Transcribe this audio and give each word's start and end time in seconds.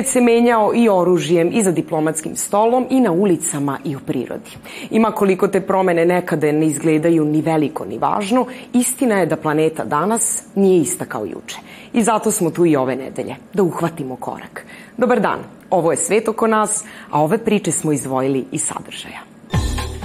Svet 0.00 0.08
se 0.08 0.20
menjao 0.20 0.72
i 0.74 0.88
oružjem, 0.88 1.50
i 1.52 1.62
za 1.62 1.72
diplomatskim 1.72 2.36
stolom, 2.36 2.86
i 2.90 3.00
na 3.00 3.12
ulicama, 3.12 3.78
i 3.84 3.96
u 3.96 3.98
prirodi. 4.06 4.50
Ima 4.90 5.10
koliko 5.10 5.48
te 5.48 5.60
promene 5.60 6.06
nekada 6.06 6.52
ne 6.52 6.66
izgledaju 6.66 7.24
ni 7.24 7.42
veliko 7.42 7.84
ni 7.84 7.98
važno, 7.98 8.46
istina 8.72 9.18
je 9.18 9.26
da 9.26 9.36
planeta 9.36 9.84
danas 9.84 10.42
nije 10.54 10.80
ista 10.80 11.04
kao 11.04 11.24
juče. 11.24 11.58
I 11.92 12.02
zato 12.02 12.30
smo 12.30 12.50
tu 12.50 12.66
i 12.66 12.76
ove 12.76 12.96
nedelje, 12.96 13.36
da 13.52 13.62
uhvatimo 13.62 14.16
korak. 14.16 14.64
Dobar 14.96 15.20
dan, 15.20 15.38
ovo 15.70 15.90
je 15.90 15.96
svet 15.96 16.28
oko 16.28 16.46
nas, 16.46 16.84
a 17.10 17.22
ove 17.22 17.38
priče 17.38 17.72
smo 17.72 17.92
izdvojili 17.92 18.44
iz 18.52 18.62
sadržaja. 18.62 19.20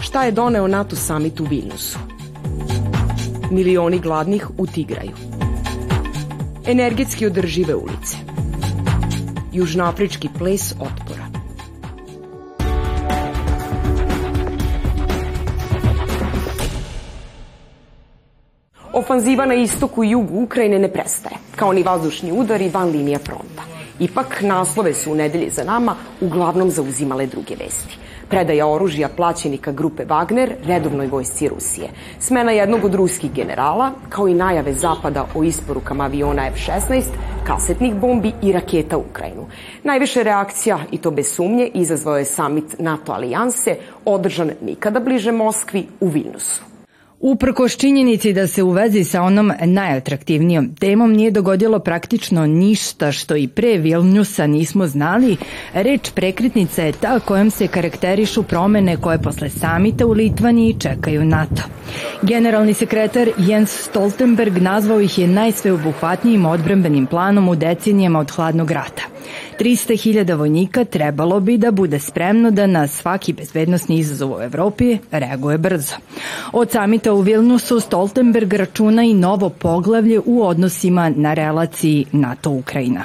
Šta 0.02 0.24
je 0.24 0.32
doneo 0.32 0.68
NATO 0.68 0.96
summit 0.96 1.40
u 1.40 1.44
Vilnusu? 1.44 2.00
Milioni 3.52 4.00
gladnih 4.00 4.50
u 4.58 4.68
Tigraju. 4.68 5.16
Energetski 6.68 7.26
održive 7.26 7.76
ulice. 7.76 8.35
Južnoafrički 9.56 10.30
ples 10.38 10.72
otpora. 10.72 11.26
Ofanziva 18.94 19.46
na 19.46 19.54
istoku 19.54 20.04
i 20.04 20.10
jugu 20.10 20.44
Ukrajine 20.44 20.80
ne 20.80 20.92
prestaje, 20.92 21.36
kao 21.56 21.74
ni 21.74 21.84
vazdušni 21.84 22.32
udari 22.32 22.70
van 22.70 22.90
linija 22.90 23.20
fronta. 23.20 23.64
Ipak 24.00 24.42
naslove 24.42 24.94
su 24.94 25.12
u 25.12 25.16
nedelji 25.16 25.50
za 25.50 25.64
nama 25.64 25.96
uglavnom 26.22 26.72
zauzimale 26.72 27.26
druge 27.26 27.56
vesti 27.56 28.05
predaja 28.36 28.68
oružja 28.68 29.10
plaćenika 29.10 29.72
grupe 29.72 30.06
Wagner 30.06 30.50
redovnoj 30.66 31.08
vojsci 31.08 31.48
Rusije, 31.48 31.90
smena 32.20 32.52
jednog 32.52 32.86
od 32.86 32.96
ruskih 32.96 33.32
generala, 33.32 33.92
kao 34.10 34.28
i 34.28 34.34
najave 34.34 34.74
Zapada 34.74 35.26
o 35.36 35.44
isporukama 35.44 36.04
aviona 36.04 36.48
F-16, 36.48 37.04
kasetnih 37.48 37.96
bombi 37.96 38.34
i 38.42 38.52
raketa 38.52 38.98
u 38.98 39.04
Ukrajinu. 39.10 39.46
Najviše 39.84 40.24
reakcija, 40.24 40.80
i 40.92 40.98
to 40.98 41.12
bez 41.12 41.36
sumnje, 41.36 41.68
izazvao 41.74 42.18
je 42.18 42.26
samit 42.26 42.76
NATO 42.80 43.12
alijanse, 43.12 43.78
održan 44.06 44.52
nikada 44.62 45.00
bliže 45.00 45.32
Moskvi 45.32 45.88
u 46.00 46.08
Vilnusu. 46.08 46.75
Uprkos 47.28 47.78
činjenici 47.78 48.34
da 48.34 48.48
se 48.48 48.64
u 48.64 48.70
vezi 48.72 49.04
sa 49.04 49.22
onom 49.22 49.52
najatraktivnijom 49.62 50.76
temom 50.76 51.14
nije 51.14 51.32
dogodilo 51.32 51.80
praktično 51.80 52.46
ništa 52.46 53.12
što 53.12 53.36
i 53.36 53.48
pre 53.48 53.78
Vilnjusa 53.78 54.48
nismo 54.48 54.88
znali, 54.88 55.38
reč 55.74 56.12
prekretnica 56.16 56.84
je 56.84 56.92
ta 56.92 57.20
kojom 57.20 57.52
se 57.52 57.68
karakterišu 57.68 58.44
promene 58.44 58.98
koje 58.98 59.22
posle 59.22 59.50
samita 59.50 60.06
u 60.06 60.12
Litvaniji 60.12 60.76
čekaju 60.80 61.26
NATO. 61.26 61.62
Generalni 62.22 62.74
sekretar 62.74 63.30
Jens 63.38 63.84
Stoltenberg 63.84 64.58
nazvao 64.58 65.02
ih 65.02 65.20
je 65.20 65.28
najsveobuhvatnijim 65.28 66.46
odbrambenim 66.46 67.06
planom 67.06 67.50
u 67.50 67.56
decenijama 67.56 68.20
od 68.20 68.32
hladnog 68.32 68.72
rata. 68.72 69.15
300.000 69.60 70.38
vojnika 70.38 70.84
trebalo 70.86 71.40
bi 71.40 71.58
da 71.58 71.72
bude 71.72 72.00
spremno 72.00 72.52
da 72.52 72.68
na 72.68 72.88
svaki 72.88 73.34
bezbednostni 73.34 74.00
izazov 74.00 74.32
u 74.38 74.42
Evropi 74.42 74.98
reaguje 75.12 75.58
brzo. 75.58 75.96
Od 76.54 76.72
samita 76.72 77.14
u 77.14 77.22
Vilnusu 77.22 77.80
Stoltenberg 77.80 78.54
računa 78.54 79.04
i 79.04 79.14
novo 79.14 79.50
poglavlje 79.50 80.20
u 80.26 80.44
odnosima 80.44 81.10
na 81.10 81.34
relaciji 81.34 82.06
NATO-Ukrajina. 82.12 83.04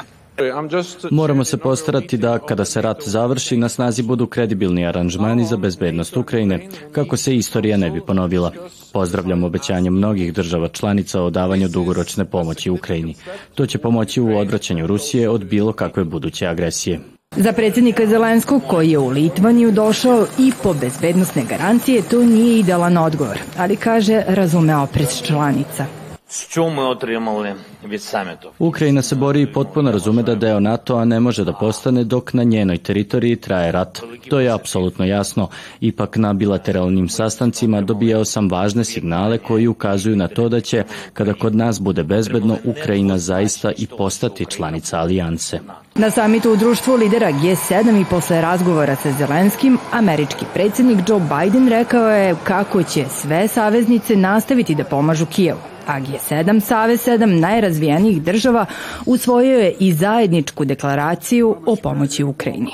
Moramo 1.11 1.45
se 1.45 1.57
postarati 1.57 2.17
da 2.17 2.39
kada 2.39 2.65
se 2.65 2.83
rat 2.83 3.03
završi 3.07 3.57
na 3.57 3.69
snazi 3.69 4.03
budu 4.03 4.27
kredibilni 4.27 4.87
aranžmani 4.87 5.45
za 5.45 5.57
bezbednost 5.57 6.17
Ukrajine, 6.17 6.69
kako 6.93 7.17
se 7.17 7.37
istorija 7.37 7.77
ne 7.77 7.91
bi 7.91 8.01
ponovila. 8.01 8.53
Pozdravljam 8.93 9.45
obećanje 9.45 9.91
mnogih 9.91 10.33
država 10.33 10.69
članica 10.69 11.23
o 11.23 11.31
davanju 11.31 11.69
dugoročne 11.69 12.25
pomoći 12.25 12.71
Ukrajini. 12.71 13.15
To 13.55 13.67
će 13.67 13.79
pomoći 13.79 14.21
u 14.21 14.37
odvraćanju 14.39 14.87
Rusije 14.87 15.29
od 15.29 15.45
bilo 15.45 15.73
kakve 15.73 16.05
buduće 16.05 16.47
agresije. 16.47 17.01
Za 17.37 17.53
predsjednika 17.53 18.07
Zelenskog, 18.07 18.63
koji 18.69 18.91
je 18.91 18.99
u 18.99 19.09
Litvaniju 19.09 19.73
došao 19.73 20.27
i 20.39 20.53
po 20.63 20.75
bezbednostne 20.75 21.45
garancije, 21.49 22.03
to 22.03 22.25
nije 22.25 22.59
idealan 22.59 22.97
odgovor, 22.97 23.39
ali 23.59 23.77
kaže 23.77 24.23
razume 24.27 24.77
oprez 24.77 25.23
članica. 25.23 25.87
Що 26.33 26.71
ми 26.71 26.83
отримали 26.83 27.55
від 27.89 28.03
саміту? 28.03 28.49
Ukrajina 28.59 29.03
se 29.03 29.17
bori 29.17 29.43
i 29.43 29.53
potpuno 29.53 29.93
razume 29.93 30.23
da 30.23 30.35
deo 30.35 30.61
NATO-a 30.61 31.05
ne 31.05 31.21
može 31.21 31.45
da 31.45 31.53
postane 31.53 32.05
dok 32.05 32.35
na 32.35 32.43
njenoj 32.43 32.79
teritoriji 32.79 33.37
traje 33.37 33.73
rat. 33.73 34.03
To 34.31 34.41
je 34.41 34.51
apsolutno 34.51 35.05
jasno. 35.05 35.49
Ipak 35.81 36.17
na 36.17 36.33
bilateralnim 36.33 37.09
sastancima 37.09 37.81
dobijao 37.81 38.25
sam 38.25 38.49
važne 38.51 38.85
signale 38.85 39.39
koji 39.39 39.67
ukazuju 39.67 40.17
na 40.17 40.29
to 40.29 40.49
da 40.49 40.61
će, 40.61 40.85
kada 41.13 41.33
kod 41.35 41.55
nas 41.55 41.81
bude 41.81 42.03
bezbedno, 42.03 42.57
Ukrajina 42.65 43.19
zaista 43.19 43.73
i 43.73 43.87
postati 43.87 44.47
članica 44.47 44.99
alijanse. 44.99 45.61
Na 46.01 46.11
samitu 46.11 46.53
u 46.53 46.57
društvu 46.57 46.95
lidera 46.95 47.33
G7 47.33 48.01
i 48.01 48.05
posle 48.05 48.41
razgovora 48.41 48.97
sa 48.97 49.13
Zelenskim, 49.13 49.79
američki 49.93 50.45
predsjednik 50.55 50.99
Joe 51.09 51.21
Biden 51.21 51.69
rekao 51.69 52.09
je 52.09 52.37
kako 52.45 52.83
će 52.83 53.05
sve 53.09 53.49
saveznice 53.49 54.17
nastaviti 54.17 54.75
da 54.75 54.85
pomažu 54.85 55.27
Kijevu 55.27 55.59
a 55.87 56.01
G7, 56.01 56.61
Savez 56.61 57.07
7 57.07 57.41
najrazvijenijih 57.41 58.23
država, 58.23 58.67
usvojio 59.07 59.59
je 59.59 59.75
i 59.79 59.93
zajedničku 59.93 60.65
deklaraciju 60.65 61.57
o 61.67 61.77
pomoći 61.77 62.25
Ukrajini. 62.25 62.73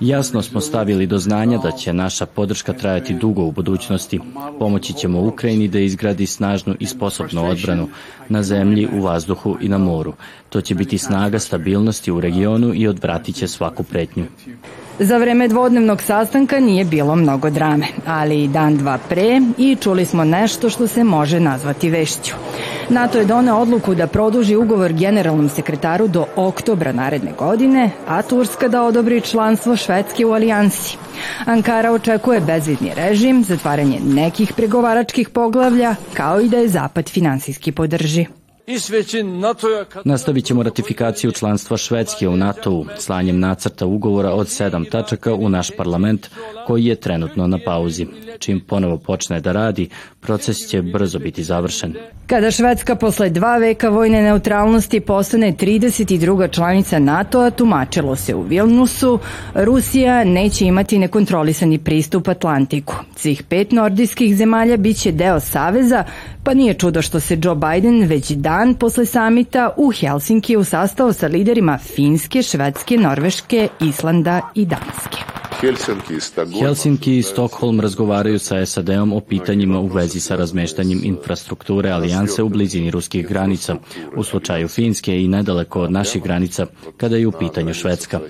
Jasno 0.00 0.42
smo 0.42 0.60
stavili 0.60 1.06
do 1.06 1.18
znanja 1.18 1.58
da 1.58 1.70
će 1.70 1.92
naša 1.92 2.26
podrška 2.26 2.72
trajati 2.72 3.14
dugo 3.14 3.42
u 3.42 3.52
budućnosti. 3.52 4.20
Pomoći 4.58 4.92
ćemo 4.92 5.20
Ukrajini 5.20 5.68
da 5.68 5.78
izgradi 5.78 6.26
snažnu 6.26 6.74
i 6.80 6.86
sposobnu 6.86 7.46
odbranu 7.46 7.88
na 8.28 8.42
zemlji, 8.42 8.88
u 8.94 9.02
vazduhu 9.02 9.56
i 9.60 9.68
na 9.68 9.78
moru. 9.78 10.12
To 10.50 10.60
će 10.60 10.74
biti 10.74 10.98
snaga 10.98 11.38
stabilnosti 11.38 12.10
u 12.10 12.20
regionu 12.20 12.74
i 12.74 12.88
odvratit 12.88 13.36
će 13.36 13.48
svaku 13.48 13.82
pretnju. 13.82 14.24
Za 14.98 15.18
vreme 15.18 15.48
dvodnevnog 15.48 16.02
sastanka 16.02 16.60
nije 16.60 16.84
bilo 16.84 17.16
mnogo 17.16 17.50
drame, 17.50 17.86
ali 18.06 18.44
i 18.44 18.48
dan 18.48 18.76
dva 18.76 18.98
pre 19.08 19.40
i 19.58 19.76
čuli 19.76 20.04
smo 20.04 20.24
nešto 20.24 20.70
što 20.70 20.86
se 20.86 21.04
može 21.04 21.40
nazvati 21.40 21.90
vešću. 21.90 22.34
NATO 22.88 23.18
je 23.18 23.24
doneo 23.24 23.56
odluku 23.56 23.94
da 23.94 24.06
produži 24.06 24.56
ugovor 24.56 24.92
generalnom 24.92 25.48
sekretaru 25.48 26.08
do 26.08 26.26
oktobra 26.36 26.92
naredne 26.92 27.32
godine, 27.38 27.90
a 28.08 28.22
Turska 28.22 28.68
da 28.68 28.82
odobri 28.82 29.20
članstvo 29.20 29.76
Švedske 29.76 30.26
u 30.26 30.32
alijansi. 30.32 30.96
Ankara 31.46 31.92
očekuje 31.92 32.40
bezvidni 32.40 32.92
režim, 32.96 33.44
zatvaranje 33.44 34.00
nekih 34.04 34.52
pregovaračkih 34.56 35.28
poglavlja, 35.28 35.94
kao 36.14 36.40
i 36.40 36.48
da 36.48 36.56
je 36.56 36.68
Zapad 36.68 37.08
finansijski 37.08 37.72
podrži. 37.72 38.39
Nastavit 40.04 40.44
ćemo 40.44 40.62
ratifikaciju 40.62 41.32
članstva 41.32 41.76
Švedske 41.76 42.28
u 42.28 42.36
NATO-u 42.36 42.86
slanjem 42.98 43.40
nacrta 43.40 43.86
ugovora 43.86 44.30
od 44.30 44.48
sedam 44.48 44.84
tačaka 44.84 45.34
u 45.34 45.48
naš 45.48 45.70
parlament 45.76 46.30
koji 46.66 46.84
je 46.84 46.96
trenutno 46.96 47.46
na 47.46 47.58
pauzi. 47.64 48.06
Čim 48.38 48.60
ponovo 48.60 48.98
počne 48.98 49.40
da 49.40 49.52
radi, 49.52 49.88
proces 50.20 50.68
će 50.68 50.82
brzo 50.82 51.18
biti 51.18 51.44
završen. 51.44 51.94
Kada 52.26 52.50
Švedska 52.50 52.94
posle 52.94 53.30
dva 53.30 53.56
veka 53.56 53.88
vojne 53.88 54.22
neutralnosti 54.22 55.00
postane 55.00 55.52
32. 55.52 56.50
članica 56.50 56.98
NATO-a, 56.98 57.50
tumačilo 57.50 58.16
se 58.16 58.34
u 58.34 58.42
Vilnusu, 58.42 59.18
Rusija 59.54 60.24
neće 60.24 60.64
imati 60.64 60.98
nekontrolisani 60.98 61.78
pristup 61.78 62.28
Atlantiku. 62.28 62.94
Svih 63.16 63.42
pet 63.42 63.72
nordijskih 63.72 64.36
zemalja 64.36 64.76
biće 64.76 65.12
deo 65.12 65.40
Saveza, 65.40 66.04
pa 66.44 66.54
nije 66.54 66.74
čudo 66.74 67.02
što 67.02 67.20
se 67.20 67.38
Joe 67.42 67.54
Biden 67.54 68.02
već 68.02 68.30
dan 68.30 68.59
posle 68.78 69.06
samita 69.06 69.70
u 69.76 69.90
Helsinkiju 69.90 70.64
sastao 70.64 71.12
sa 71.12 71.28
liderima 71.28 71.78
Finske, 71.78 72.42
Švedske, 72.42 72.96
Norveške, 72.96 73.68
Islanda 73.80 74.40
i 74.54 74.66
Danske. 74.66 75.18
Helsinki 76.60 77.18
i 77.18 77.22
Stockholm 77.22 77.80
razgovaraju 77.80 78.38
sa 78.38 78.66
SAD-om 78.66 79.12
o 79.12 79.20
pitanjima 79.20 79.80
u 79.80 79.86
vezi 79.86 80.20
sa 80.20 80.36
razmeštanjem 80.36 81.00
infrastrukture 81.04 81.90
alijanse 81.90 82.42
u 82.42 82.48
blizini 82.48 82.90
ruskih 82.90 83.28
granica, 83.28 83.76
u 84.16 84.24
slučaju 84.24 84.68
Finske 84.68 85.22
i 85.22 85.28
nedaleko 85.28 85.80
od 85.80 85.92
naših 85.92 86.22
granica, 86.22 86.66
kada 86.96 87.16
je 87.16 87.26
u 87.26 87.32
pitanju 87.32 87.74
Švedska. 87.74 88.20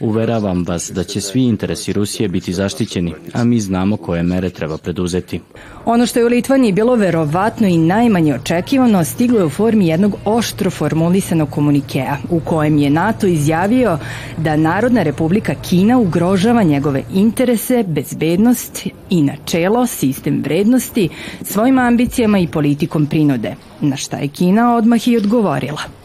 Uveravam 0.00 0.64
vas 0.68 0.90
da 0.90 1.04
će 1.04 1.20
svi 1.20 1.42
interesi 1.42 1.92
Rusije 1.92 2.28
biti 2.28 2.52
zaštićeni, 2.52 3.14
a 3.32 3.44
mi 3.44 3.60
znamo 3.60 3.96
koje 3.96 4.22
mere 4.22 4.50
treba 4.50 4.78
preduzeti. 4.78 5.40
Ono 5.84 6.06
što 6.06 6.18
je 6.18 6.24
u 6.24 6.28
Litvaniji 6.28 6.72
bilo 6.72 6.94
verovatno 6.94 7.68
i 7.68 7.76
najmanje 7.76 8.34
očekivano 8.34 9.04
stiglo 9.04 9.38
je 9.38 9.44
u 9.44 9.50
formi 9.50 9.88
jednog 9.88 10.14
oštro 10.24 10.70
formulisanog 10.70 11.50
komunikea 11.50 12.16
u 12.30 12.40
kojem 12.40 12.78
je 12.78 12.90
NATO 12.90 13.26
izjavio 13.26 13.98
da 14.36 14.56
Narodna 14.56 15.02
republika 15.02 15.54
Kina 15.54 15.98
ugrožava 15.98 16.62
njegove 16.78 17.02
interese, 17.14 17.84
bezbednost 17.86 18.86
i 19.10 19.22
načelo, 19.22 19.86
sistem 19.86 20.42
vrednosti 20.42 21.08
svojim 21.42 21.78
ambicijama 21.78 22.38
i 22.38 22.46
politikom 22.46 23.06
prinude, 23.06 23.54
na 23.80 23.96
šta 23.96 24.16
je 24.16 24.28
Kina 24.28 24.76
odmah 24.76 25.08
i 25.08 25.16
odgovorila. 25.16 25.97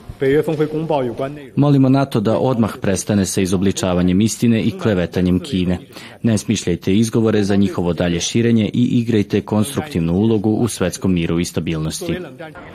Molimo 1.55 1.89
NATO 1.89 2.19
da 2.19 2.37
odmah 2.37 2.77
prestane 2.81 3.25
sa 3.25 3.41
izobličavanjem 3.41 4.21
istine 4.21 4.61
i 4.61 4.71
klevetanjem 4.71 5.39
Kine. 5.39 5.79
Ne 6.21 6.37
smišljajte 6.37 6.95
izgovore 6.95 7.43
za 7.43 7.55
njihovo 7.55 7.93
dalje 7.93 8.19
širenje 8.19 8.69
i 8.73 8.83
igrajte 8.83 9.41
konstruktivnu 9.41 10.13
ulogu 10.13 10.49
u 10.49 10.67
svetskom 10.67 11.13
miru 11.13 11.39
i 11.39 11.45
stabilnosti. 11.45 12.17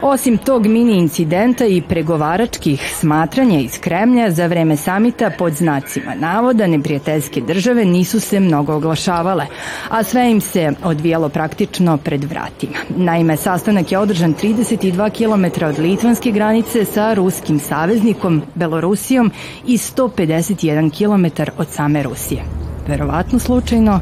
Osim 0.03 0.39
tog 0.39 0.67
mini 0.67 0.99
incidenta 0.99 1.67
i 1.67 1.83
pregovaračkih 1.89 2.93
smatranja 2.95 3.61
iz 3.61 3.79
Kremlja 3.81 4.31
za 4.31 4.47
vreme 4.47 4.77
samita 4.77 5.31
pod 5.39 5.53
znacima 5.53 6.15
navoda 6.15 6.67
neprijateljske 6.67 7.41
države 7.41 7.85
nisu 7.85 8.21
se 8.21 8.41
mnogo 8.41 8.75
oglašavale, 8.75 9.47
a 9.89 10.03
sve 10.03 10.31
im 10.31 10.41
se 10.41 10.73
odvijalo 10.85 11.29
praktično 11.29 11.97
pred 11.97 12.25
vratima. 12.25 12.79
Naime, 12.97 13.37
sastanak 13.37 13.93
je 13.93 13.99
održan 13.99 14.35
32 14.35 15.11
km 15.11 15.65
od 15.65 15.79
litvanske 15.79 16.31
granice 16.31 16.85
sa 16.85 17.15
ruskim 17.38 17.61
saveznikom 17.61 18.43
Belorusijom 18.55 19.31
i 19.67 19.76
151 19.76 20.90
km 20.90 21.43
od 21.58 21.69
same 21.69 22.02
Rusije. 22.02 22.43
Verovatno 22.88 23.38
slučajno 23.38 24.00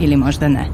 ili 0.00 0.16
možda 0.16 0.48
ne. 0.48 0.66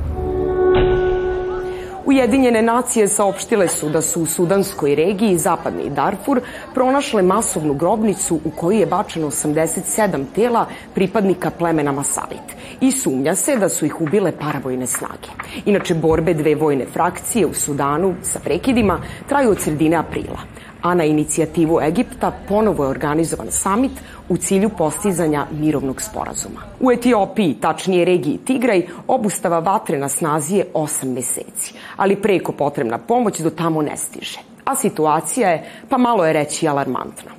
Ujedinjene 2.04 2.62
nacije 2.62 3.08
saopštile 3.08 3.68
su 3.68 3.88
da 3.88 4.02
su 4.02 4.22
u 4.22 4.26
sudanskoj 4.26 4.94
regiji 4.94 5.38
Zapadni 5.38 5.90
Darfur 5.90 6.40
pronašle 6.74 7.22
masovnu 7.22 7.74
grobnicu 7.74 8.40
u 8.44 8.50
kojoj 8.50 8.80
je 8.80 8.86
bačeno 8.86 9.26
87 9.26 10.24
tela 10.34 10.66
pripadnika 10.94 11.50
plemena 11.50 11.92
Masalit 11.92 12.48
i 12.80 12.92
sumnja 12.92 13.34
se 13.34 13.56
da 13.56 13.68
su 13.68 13.86
ih 13.86 14.00
ubile 14.00 14.32
paravojne 14.40 14.86
snage. 14.86 15.30
Inače, 15.64 15.94
borbe 15.94 16.34
dve 16.34 16.54
vojne 16.54 16.86
frakcije 16.92 17.46
u 17.46 17.54
Sudanu 17.54 18.14
sa 18.22 18.40
prekidima 18.40 18.98
traju 19.28 19.50
od 19.50 19.60
sredine 19.60 19.96
aprila 19.96 20.38
a 20.82 20.94
na 20.94 21.04
inicijativu 21.04 21.80
Egipta 21.80 22.32
ponovo 22.48 22.84
je 22.84 22.90
organizovan 22.90 23.50
samit 23.50 23.92
u 24.28 24.36
cilju 24.36 24.68
postizanja 24.68 25.46
mirovnog 25.60 26.02
sporazuma. 26.02 26.60
U 26.80 26.92
Etiopiji, 26.92 27.56
tačnije 27.60 28.04
regiji 28.04 28.38
Tigraj, 28.38 28.86
obustava 29.06 29.58
vatre 29.58 29.98
na 29.98 30.08
snazi 30.08 30.56
je 30.56 30.66
8 30.74 31.14
meseci, 31.14 31.74
ali 31.96 32.16
preko 32.16 32.52
potrebna 32.52 32.98
pomoć 32.98 33.40
do 33.40 33.50
tamo 33.50 33.82
ne 33.82 33.96
stiže. 33.96 34.38
A 34.64 34.76
situacija 34.76 35.50
je, 35.50 35.70
pa 35.88 35.98
malo 35.98 36.26
je 36.26 36.32
reći, 36.32 36.68
alarmantna. 36.68 37.30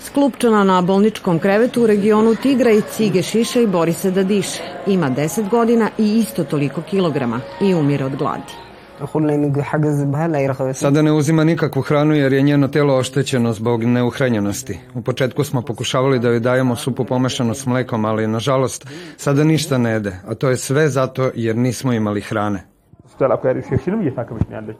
Sklupčana 0.00 0.64
na 0.64 0.82
bolničkom 0.82 1.38
krevetu 1.38 1.82
u 1.82 1.86
regionu 1.86 2.34
Tigraj 2.34 2.80
cige 2.80 3.22
šiša 3.22 3.60
i 3.60 3.66
bori 3.66 3.92
se 3.92 4.10
da 4.10 4.22
diše. 4.22 4.62
Ima 4.86 5.10
10 5.10 5.48
godina 5.48 5.90
i 5.98 6.18
isto 6.18 6.44
toliko 6.44 6.82
kilograma 6.82 7.40
i 7.60 7.74
umire 7.74 8.04
od 8.04 8.16
gladi. 8.16 8.69
Sada 10.74 11.02
ne 11.02 11.12
uzima 11.12 11.44
nikakvu 11.44 11.82
hranu 11.82 12.14
jer 12.14 12.32
je 12.32 12.42
njeno 12.42 12.68
telo 12.68 12.96
oštećeno 12.96 13.52
zbog 13.52 13.84
neuhranjenosti. 13.84 14.78
U 14.94 15.02
početku 15.02 15.44
smo 15.44 15.62
pokušavali 15.62 16.18
da 16.18 16.28
joj 16.28 16.40
dajemo 16.40 16.76
supu 16.76 17.04
pomešanu 17.04 17.54
s 17.54 17.66
mlekom, 17.66 18.04
ali 18.04 18.26
nažalost 18.26 18.86
sada 19.16 19.44
ništa 19.44 19.78
ne 19.78 19.90
jede, 19.90 20.16
a 20.26 20.34
to 20.34 20.50
je 20.50 20.56
sve 20.56 20.88
zato 20.88 21.30
jer 21.34 21.56
nismo 21.56 21.92
imali 21.92 22.20
hrane. 22.20 22.69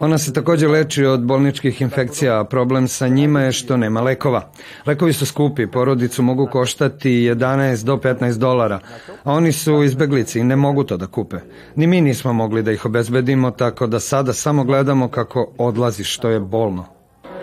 Ona 0.01 0.19
se 0.19 0.33
takođe 0.33 0.69
leči 0.69 1.05
od 1.05 1.25
bolničkih 1.25 1.81
infekcija, 1.81 2.41
a 2.41 2.45
problem 2.45 2.89
sa 2.89 3.09
njima 3.09 3.41
je 3.41 3.53
što 3.53 3.77
nema 3.77 4.01
lekova. 4.01 4.51
Lekovi 4.87 5.13
su 5.13 5.27
skupi, 5.27 5.67
porodicu 5.67 6.23
mogu 6.23 6.49
koštati 6.53 7.11
11 7.11 7.85
do 7.85 7.97
15 7.97 8.39
dolara, 8.39 8.79
a 9.25 9.33
oni 9.33 9.53
su 9.53 9.83
izbeglici 9.83 10.41
i 10.41 10.45
ne 10.45 10.57
mogu 10.57 10.85
to 10.85 10.97
da 10.97 11.07
kupe. 11.07 11.37
Ni 11.77 11.87
mi 11.87 12.01
nismo 12.01 12.33
mogli 12.33 12.63
da 12.63 12.73
ih 12.73 12.87
obezbedimo, 12.87 13.51
tako 13.51 13.87
da 13.87 14.01
sada 14.01 14.33
samo 14.33 14.65
gledamo 14.65 15.09
kako 15.09 15.53
odlazi, 15.59 16.05
što 16.05 16.29
je 16.29 16.41
bolno. 16.41 17.00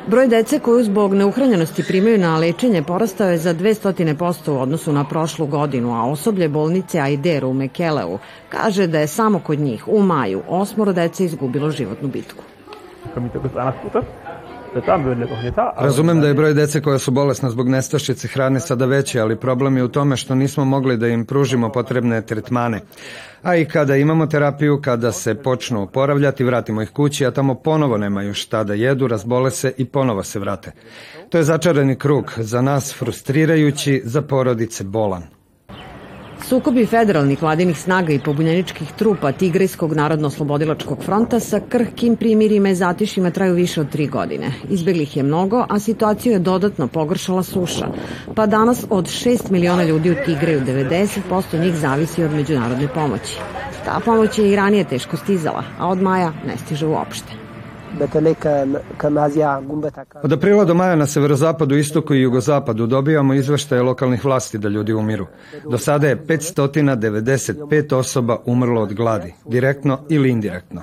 Broj 0.07 0.27
dece 0.27 0.59
koju 0.59 0.83
zbog 0.83 1.13
neuhranjenosti 1.13 1.83
primaju 1.83 2.17
na 2.17 2.37
lečenje 2.37 2.83
porastao 2.83 3.29
je 3.29 3.37
za 3.37 3.53
200% 3.53 4.51
u 4.51 4.59
odnosu 4.59 4.93
na 4.93 5.03
prošlu 5.03 5.45
godinu, 5.47 5.93
a 5.93 6.05
osoblje 6.05 6.49
bolnice 6.49 6.99
Aider 6.99 7.45
u 7.45 7.53
Mekeleu 7.53 8.19
kaže 8.49 8.87
da 8.87 8.99
je 8.99 9.07
samo 9.07 9.39
kod 9.39 9.59
njih 9.59 9.87
u 9.87 10.01
maju 10.01 10.41
osmoro 10.47 10.93
dece 10.93 11.25
izgubilo 11.25 11.71
životnu 11.71 12.07
bitku. 12.07 12.43
Razumem 15.77 16.21
da 16.21 16.27
je 16.27 16.33
broj 16.33 16.53
dece 16.53 16.81
koja 16.81 16.99
su 16.99 17.11
bolesna 17.11 17.49
zbog 17.49 17.69
nestašice 17.69 18.27
hrane 18.27 18.59
sada 18.59 18.85
veći, 18.85 19.19
ali 19.19 19.35
problem 19.35 19.77
je 19.77 19.83
u 19.83 19.87
tome 19.87 20.17
što 20.17 20.35
nismo 20.35 20.65
mogli 20.65 20.97
da 20.97 21.07
im 21.07 21.25
pružimo 21.25 21.71
potrebne 21.71 22.21
tretmane. 22.21 22.81
A 23.43 23.55
i 23.55 23.65
kada 23.65 23.95
imamo 23.95 24.25
terapiju, 24.27 24.81
kada 24.81 25.11
se 25.11 25.35
počnu 25.35 25.81
oporavljati, 25.81 26.43
vratimo 26.43 26.81
ih 26.81 26.89
kući, 26.89 27.25
a 27.25 27.31
tamo 27.31 27.55
ponovo 27.55 27.97
nemaju 27.97 28.33
šta 28.33 28.63
da 28.63 28.73
jedu, 28.73 29.07
razbole 29.07 29.51
se 29.51 29.73
i 29.77 29.85
ponovo 29.85 30.23
se 30.23 30.39
vrate. 30.39 30.71
To 31.29 31.37
je 31.37 31.43
začarani 31.43 31.95
krug, 31.95 32.33
za 32.37 32.61
nas 32.61 32.93
frustrirajući, 32.93 34.01
za 34.05 34.21
porodice 34.21 34.83
bolan. 34.83 35.23
Sukobi 36.45 36.85
federalnih 36.85 37.41
vladinih 37.41 37.79
snaga 37.79 38.13
i 38.13 38.19
pobunjeničkih 38.19 38.91
trupa 38.97 39.31
Tigrijskog 39.31 39.93
narodno-slobodilačkog 39.93 41.03
fronta 41.03 41.39
sa 41.39 41.59
krhkim 41.69 42.15
primirima 42.15 42.69
i 42.69 42.75
zatišima 42.75 43.31
traju 43.31 43.53
više 43.53 43.81
od 43.81 43.89
tri 43.89 44.07
godine. 44.07 44.51
Izbeglih 44.69 45.17
je 45.17 45.23
mnogo, 45.23 45.65
a 45.69 45.79
situaciju 45.79 46.33
je 46.33 46.39
dodatno 46.39 46.87
pogoršala 46.87 47.43
suša. 47.43 47.87
Pa 48.35 48.45
danas 48.45 48.85
od 48.89 49.05
6 49.05 49.51
miliona 49.51 49.83
ljudi 49.83 50.11
u 50.11 50.15
Tigreju 50.25 50.61
90% 50.61 51.61
njih 51.61 51.75
zavisi 51.75 52.23
od 52.23 52.31
međunarodne 52.31 52.87
pomoći. 52.87 53.37
Ta 53.85 53.99
pomoć 54.05 54.39
je 54.39 54.51
i 54.51 54.55
ranije 54.55 54.83
teško 54.83 55.17
stizala, 55.17 55.63
a 55.79 55.87
od 55.87 56.01
maja 56.01 56.33
ne 56.47 56.57
stiže 56.57 56.85
uopšte. 56.85 57.46
Od 60.23 60.33
aprila 60.33 60.65
do 60.65 60.73
maja 60.73 60.95
na 60.95 61.05
severozapadu, 61.05 61.75
istoku 61.75 62.13
i 62.13 62.21
jugozapadu 62.21 62.87
dobijamo 62.87 63.33
izveštaje 63.33 63.81
lokalnih 63.81 64.25
vlasti 64.25 64.57
da 64.57 64.69
ljudi 64.69 64.93
umiru. 64.93 65.27
Do 65.69 65.77
sada 65.77 66.07
je 66.07 66.17
595 66.27 67.95
osoba 67.95 68.37
umrlo 68.45 68.81
od 68.81 68.93
gladi, 68.93 69.33
direktno 69.45 69.99
ili 70.09 70.29
indirektno. 70.29 70.81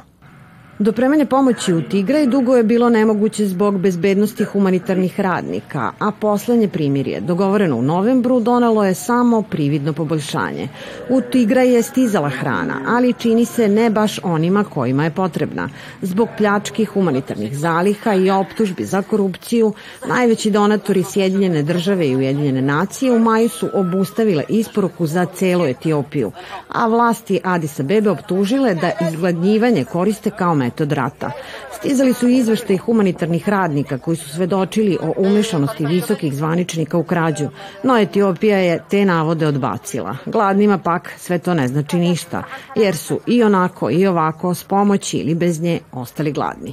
Dopremanje 0.79 1.27
pomoći 1.27 1.75
u 1.75 1.83
Tigraj 1.83 2.27
dugo 2.27 2.57
je 2.57 2.63
bilo 2.63 2.91
nemoguće 2.91 3.47
zbog 3.47 3.79
bezbednosti 3.79 4.45
humanitarnih 4.45 5.21
radnika, 5.21 5.93
a 5.99 6.11
poslednje 6.21 6.69
primirje, 6.69 7.21
dogovoreno 7.21 7.77
u 7.77 7.83
novembru, 7.83 8.41
donelo 8.41 8.85
je 8.85 8.95
samo 8.95 9.43
prividno 9.43 9.93
poboljšanje. 9.93 10.69
U 11.11 11.21
Tigraj 11.21 11.75
je 11.75 11.83
stizala 11.83 12.29
hrana, 12.29 12.81
ali 12.87 13.13
čini 13.13 13.45
se 13.45 13.69
ne 13.69 13.91
baš 13.91 14.21
onima 14.23 14.65
kojima 14.65 15.05
je 15.05 15.11
potrebna. 15.11 15.69
Zbog 16.03 16.29
pljački 16.37 16.85
humanitarnih 16.85 17.59
zaliha 17.59 18.15
i 18.15 18.31
optužbi 18.31 18.85
za 18.85 19.03
korupciju, 19.03 19.73
najveći 20.09 20.51
donatori 20.51 21.03
Sjedinjene 21.03 21.63
države 21.63 22.09
i 22.09 22.17
Ujedinjene 22.17 22.63
nacije 22.63 23.13
u 23.13 23.19
maju 23.19 23.49
su 23.49 23.69
obustavile 23.75 24.45
isporuku 24.49 25.07
za 25.07 25.25
celu 25.25 25.67
Etiopiju, 25.67 26.33
a 26.69 26.87
vlasti 26.87 27.41
Adisa 27.45 27.83
Bebe 27.83 28.11
optužile 28.11 28.75
da 28.75 28.91
izgladnjivanje 29.09 29.85
koriste 29.85 30.31
kao 30.31 30.55
metod 30.75 30.93
rata. 30.93 31.31
Stizali 31.73 32.13
su 32.13 32.29
izveštaji 32.29 32.79
humanitarnih 32.79 33.49
radnika 33.49 33.99
koji 33.99 34.17
su 34.17 34.29
svedočili 34.29 34.99
o 35.03 35.15
umešanosti 35.17 35.87
visokih 35.87 36.35
zvaničnika 36.35 36.99
u 36.99 37.05
krađu, 37.05 37.49
no 37.83 37.99
Etiopija 37.99 38.59
je 38.59 38.83
te 38.91 39.05
navode 39.05 39.47
odbacila. 39.47 40.17
Gladnima 40.27 40.79
pak 40.79 41.13
sve 41.19 41.39
to 41.39 41.55
ne 41.55 41.69
znači 41.69 41.97
ništa, 41.97 42.43
jer 42.77 42.97
su 42.97 43.21
i 43.27 43.43
onako 43.43 43.91
i 43.91 44.07
ovako 44.07 44.55
s 44.55 44.65
pomoći 44.65 45.17
ili 45.17 45.35
bez 45.35 45.61
nje 45.61 45.81
ostali 45.93 46.33
gladni. 46.33 46.73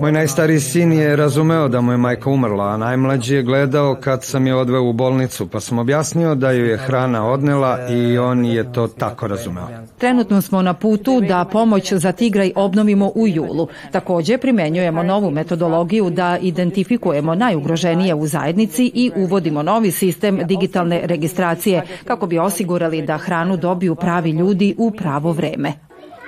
Moj 0.00 0.12
najstariji 0.12 0.60
sin 0.60 0.92
je 0.92 1.16
razumeo 1.16 1.68
da 1.68 1.80
mu 1.80 1.92
je 1.92 1.96
majka 1.96 2.30
umrla, 2.30 2.64
a 2.64 2.76
najmlađi 2.76 3.34
je 3.34 3.42
gledao 3.42 3.96
kad 4.00 4.24
sam 4.24 4.46
je 4.46 4.54
odveo 4.54 4.82
u 4.82 4.92
bolnicu, 4.92 5.48
pa 5.48 5.60
sam 5.60 5.78
objasnio 5.78 6.34
da 6.34 6.50
ju 6.50 6.66
je 6.66 6.76
hrana 6.76 7.26
odnela 7.26 7.88
i 7.88 8.18
on 8.18 8.44
je 8.44 8.72
to 8.72 8.86
tako 8.86 9.26
razumeo. 9.26 9.68
Trenutno 9.98 10.42
smo 10.42 10.62
na 10.62 10.74
putu 10.74 11.20
da 11.20 11.44
pomoć 11.44 11.92
za 11.92 12.12
Tigraj 12.38 12.52
obnovimo 12.54 13.12
u 13.14 13.28
julu. 13.28 13.68
Takođe 13.92 14.38
primenjujemo 14.38 15.02
novu 15.02 15.30
metodologiju 15.30 16.10
da 16.10 16.38
identifikujemo 16.38 17.34
najugroženije 17.34 18.14
u 18.14 18.26
zajednici 18.26 18.90
i 18.94 19.10
uvodimo 19.16 19.62
novi 19.62 19.90
sistem 19.90 20.38
digitalne 20.44 21.00
registracije 21.04 21.82
kako 22.04 22.26
bi 22.26 22.38
osigurali 22.38 23.02
da 23.02 23.18
hranu 23.18 23.56
dobiju 23.56 23.94
pravi 23.94 24.30
ljudi 24.30 24.74
u 24.78 24.90
pravo 24.90 25.32
vreme. 25.32 25.72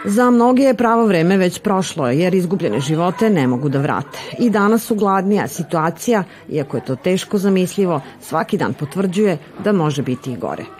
Za 0.04 0.30
mnoge 0.30 0.62
je 0.62 0.74
pravo 0.74 1.06
vreme 1.06 1.36
već 1.36 1.58
prošlo, 1.58 2.10
jer 2.10 2.34
izgubljene 2.34 2.80
živote 2.80 3.30
ne 3.30 3.46
mogu 3.46 3.68
da 3.68 3.78
vrate. 3.78 4.18
I 4.38 4.50
danas 4.50 4.86
su 4.86 4.94
gladnija 4.94 5.48
situacija, 5.48 6.24
iako 6.48 6.76
je 6.76 6.84
to 6.84 6.96
teško 6.96 7.38
zamislivo, 7.38 8.00
svaki 8.20 8.58
dan 8.58 8.74
potvrđuje 8.74 9.38
da 9.64 9.72
može 9.72 10.02
biti 10.02 10.32
i 10.32 10.36
gore. 10.36 10.79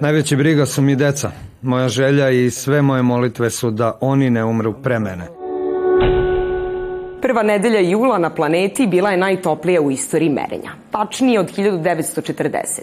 Najveća 0.00 0.36
briga 0.36 0.66
su 0.66 0.82
mi 0.82 0.96
deca. 0.96 1.30
Moja 1.62 1.88
želja 1.88 2.30
i 2.30 2.50
sve 2.50 2.82
moje 2.82 3.02
molitve 3.02 3.50
su 3.50 3.70
da 3.70 3.98
oni 4.00 4.30
ne 4.30 4.44
umru 4.44 4.74
pre 4.82 4.98
mene. 4.98 5.39
Prva 7.20 7.42
nedelja 7.42 7.80
jula 7.80 8.18
na 8.18 8.30
planeti 8.30 8.86
bila 8.86 9.10
je 9.10 9.16
najtoplija 9.16 9.80
u 9.80 9.90
istoriji 9.90 10.28
merenja. 10.28 10.70
tačnije 10.90 11.40
od 11.40 11.56
1940. 11.56 12.80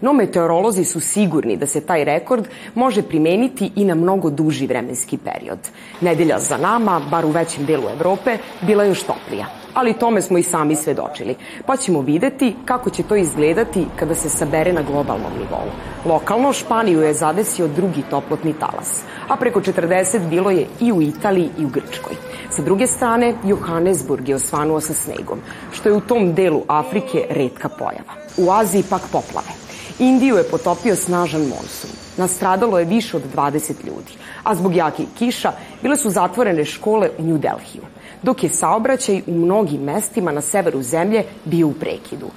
No 0.00 0.12
meteorolozi 0.12 0.84
su 0.84 1.00
sigurni 1.00 1.56
da 1.56 1.66
se 1.66 1.80
taj 1.80 2.04
rekord 2.04 2.48
može 2.74 3.02
primeniti 3.02 3.70
i 3.76 3.84
na 3.84 3.94
mnogo 3.94 4.30
duži 4.30 4.66
vremenski 4.66 5.18
period. 5.18 5.58
Nedelja 6.00 6.38
za 6.38 6.56
nama, 6.56 7.00
bar 7.10 7.24
u 7.24 7.30
većem 7.30 7.66
delu 7.66 7.88
Evrope, 7.88 8.38
bila 8.60 8.84
još 8.84 9.02
toplija 9.02 9.46
ali 9.74 9.92
tome 9.92 10.22
smo 10.22 10.38
i 10.38 10.42
sami 10.42 10.76
svedočili. 10.76 11.34
Pa 11.66 11.76
ćemo 11.76 12.00
videti 12.00 12.54
kako 12.64 12.90
će 12.90 13.02
to 13.02 13.16
izgledati 13.16 13.86
kada 13.96 14.14
se 14.14 14.28
sabere 14.28 14.72
na 14.72 14.82
globalnom 14.82 15.32
nivou. 15.32 15.68
Lokalno 16.04 16.52
Španiju 16.52 17.00
je 17.00 17.14
zadesio 17.14 17.68
drugi 17.68 18.02
toplotni 18.10 18.52
talas, 18.52 19.02
a 19.28 19.36
preko 19.36 19.60
40 19.60 20.28
bilo 20.28 20.50
je 20.50 20.66
i 20.80 20.92
u 20.92 21.02
Italiji 21.02 21.50
i 21.58 21.64
u 21.64 21.68
Grčkoj. 21.68 22.14
Sa 22.50 22.62
druge 22.62 22.86
strane, 22.86 23.34
Johannesburg 23.44 24.28
je 24.28 24.34
osvanuo 24.34 24.80
sa 24.80 24.94
snegom, 24.94 25.38
što 25.72 25.88
je 25.88 25.94
u 25.94 26.00
tom 26.00 26.34
delu 26.34 26.62
Afrike 26.68 27.26
redka 27.30 27.68
pojava. 27.68 28.14
U 28.36 28.50
Aziji 28.50 28.84
pak 28.90 29.02
poplave. 29.12 29.54
Indiju 29.98 30.36
je 30.36 30.50
potopio 30.50 30.96
snažan 30.96 31.40
monsun. 31.40 31.90
Nastradalo 32.16 32.78
je 32.78 32.84
više 32.84 33.16
od 33.16 33.22
20 33.34 33.86
ljudi, 33.86 34.12
a 34.42 34.54
zbog 34.54 34.76
jakih 34.76 35.06
kiša 35.18 35.52
bile 35.82 35.96
su 35.96 36.10
zatvorene 36.10 36.64
škole 36.64 37.10
u 37.18 37.22
New 37.22 37.38
Delhiju 37.38 37.82
dok 38.22 38.42
je 38.42 38.48
saobraćaj 38.48 39.22
u 39.26 39.34
mnogim 39.34 39.82
mestima 39.82 40.32
na 40.32 40.40
severu 40.40 40.82
zemlje 40.82 41.24
bio 41.44 41.66
u 41.66 41.72
prekidu. 41.72 42.30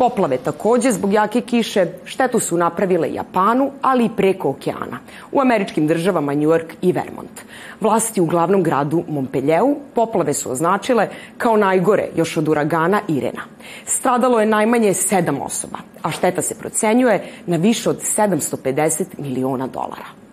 Poplave 0.00 0.36
takođe 0.36 0.90
zbog 0.90 1.12
jake 1.12 1.40
kiše 1.40 1.86
štetu 2.04 2.38
su 2.40 2.56
napravile 2.56 3.12
Japanu, 3.12 3.70
ali 3.82 4.04
i 4.04 4.10
preko 4.16 4.50
okeana, 4.50 4.98
u 5.32 5.40
američkim 5.40 5.86
državama 5.86 6.34
New 6.34 6.48
York 6.48 6.74
i 6.82 6.92
Vermont. 6.92 7.40
Vlasti 7.80 8.20
u 8.20 8.26
glavnom 8.26 8.62
gradu 8.62 9.04
Montpellieru 9.08 9.76
poplave 9.94 10.34
su 10.34 10.52
označile 10.52 11.08
kao 11.38 11.56
najgore 11.56 12.08
još 12.16 12.36
od 12.36 12.48
uragana 12.48 13.00
Irena. 13.08 13.42
Stradalo 13.84 14.40
je 14.40 14.46
najmanje 14.46 14.94
sedam 14.94 15.42
osoba, 15.42 15.78
a 16.02 16.10
šteta 16.10 16.42
se 16.42 16.54
procenjuje 16.54 17.24
na 17.46 17.56
više 17.56 17.90
od 17.90 18.00
750 18.00 19.04
miliona 19.18 19.66
dolara. 19.66 20.29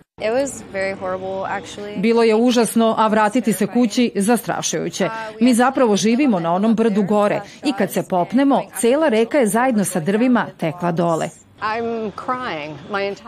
Bilo 1.96 2.22
je 2.22 2.34
užasno, 2.34 2.94
a 2.98 3.06
vratiti 3.06 3.52
se 3.52 3.66
kući 3.66 4.10
zastrašujuće. 4.14 5.08
Mi 5.40 5.54
zapravo 5.54 5.96
živimo 5.96 6.40
na 6.40 6.54
onom 6.54 6.74
brdu 6.74 7.02
gore 7.02 7.40
i 7.64 7.72
kad 7.72 7.92
se 7.92 8.02
popnemo, 8.08 8.62
cela 8.78 9.08
reka 9.08 9.38
je 9.38 9.46
zajedno 9.46 9.84
sa 9.84 10.00
drvima 10.00 10.46
tekla 10.58 10.92
dole. 10.92 11.28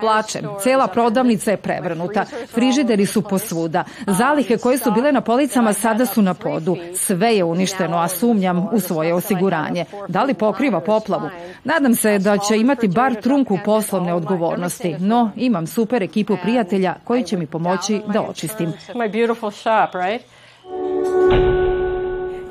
Plačem. 0.00 0.44
Cela 0.62 0.87
prodavnica 0.87 1.50
je 1.50 1.56
prevrnuta. 1.56 2.25
Frižideri 2.49 3.06
su 3.06 3.22
posvuda. 3.22 3.84
Zalihe 4.06 4.56
koje 4.56 4.78
su 4.78 4.90
bile 4.92 5.12
na 5.12 5.20
policama 5.20 5.72
sada 5.72 6.06
su 6.06 6.22
na 6.22 6.34
podu. 6.34 6.76
Sve 6.94 7.37
je 7.37 7.44
uništeno, 7.44 7.99
a 7.99 8.08
sumnjam 8.08 8.68
u 8.72 8.80
svoje 8.80 9.14
osiguranje. 9.14 9.84
Da 10.08 10.22
li 10.22 10.34
pokriva 10.34 10.80
poplavu? 10.80 11.28
Nadam 11.64 11.94
se 11.94 12.18
da 12.18 12.38
će 12.38 12.56
imati 12.56 12.88
bar 12.88 13.14
trunku 13.14 13.58
poslovne 13.64 14.14
odgovornosti, 14.14 14.96
no 14.99 15.30
imam 15.37 15.66
super 15.66 16.02
ekipu 16.02 16.37
prijatelja 16.42 16.94
koji 17.04 17.25
će 17.25 17.37
mi 17.37 17.46
pomoći 17.46 18.02
da 18.06 18.22
očistim. 18.22 18.72
My 18.94 19.12
beautiful 19.12 19.50
shop, 19.50 19.94
right? 19.94 21.59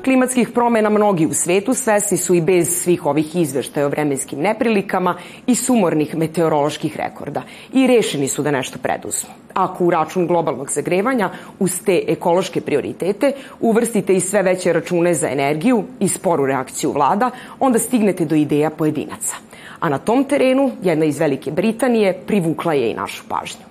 Klimatskih 0.04 0.48
promena 0.48 0.90
mnogi 0.90 1.26
u 1.26 1.34
svetu 1.34 1.74
svesni 1.74 2.18
su 2.18 2.34
i 2.34 2.40
bez 2.40 2.82
svih 2.82 3.06
ovih 3.06 3.36
izveštaja 3.36 3.86
o 3.86 3.88
vremenskim 3.88 4.40
neprilikama 4.40 5.14
i 5.46 5.54
sumornih 5.54 6.16
meteoroloških 6.16 6.96
rekorda 6.96 7.42
i 7.72 7.86
rešeni 7.86 8.28
su 8.28 8.42
da 8.42 8.50
nešto 8.50 8.78
preduzmu. 8.78 9.30
Ako 9.54 9.84
u 9.84 9.90
račun 9.90 10.26
globalnog 10.26 10.70
zagrevanja 10.70 11.30
uz 11.58 11.80
te 11.84 12.02
ekološke 12.08 12.60
prioritete 12.60 13.32
uvrstite 13.60 14.14
i 14.14 14.20
sve 14.20 14.42
veće 14.42 14.72
račune 14.72 15.14
za 15.14 15.28
energiju 15.28 15.84
i 16.00 16.08
sporu 16.08 16.46
reakciju 16.46 16.92
vlada, 16.92 17.30
onda 17.58 17.78
stignete 17.78 18.24
do 18.24 18.34
ideja 18.34 18.70
pojedinaca. 18.70 19.36
A 19.80 19.88
na 19.88 19.98
tom 19.98 20.24
terenu 20.24 20.70
jedna 20.82 21.04
iz 21.04 21.18
Velike 21.18 21.50
Britanije 21.50 22.20
privukla 22.26 22.74
je 22.74 22.90
i 22.90 22.94
našu 22.94 23.22
pažnju. 23.28 23.69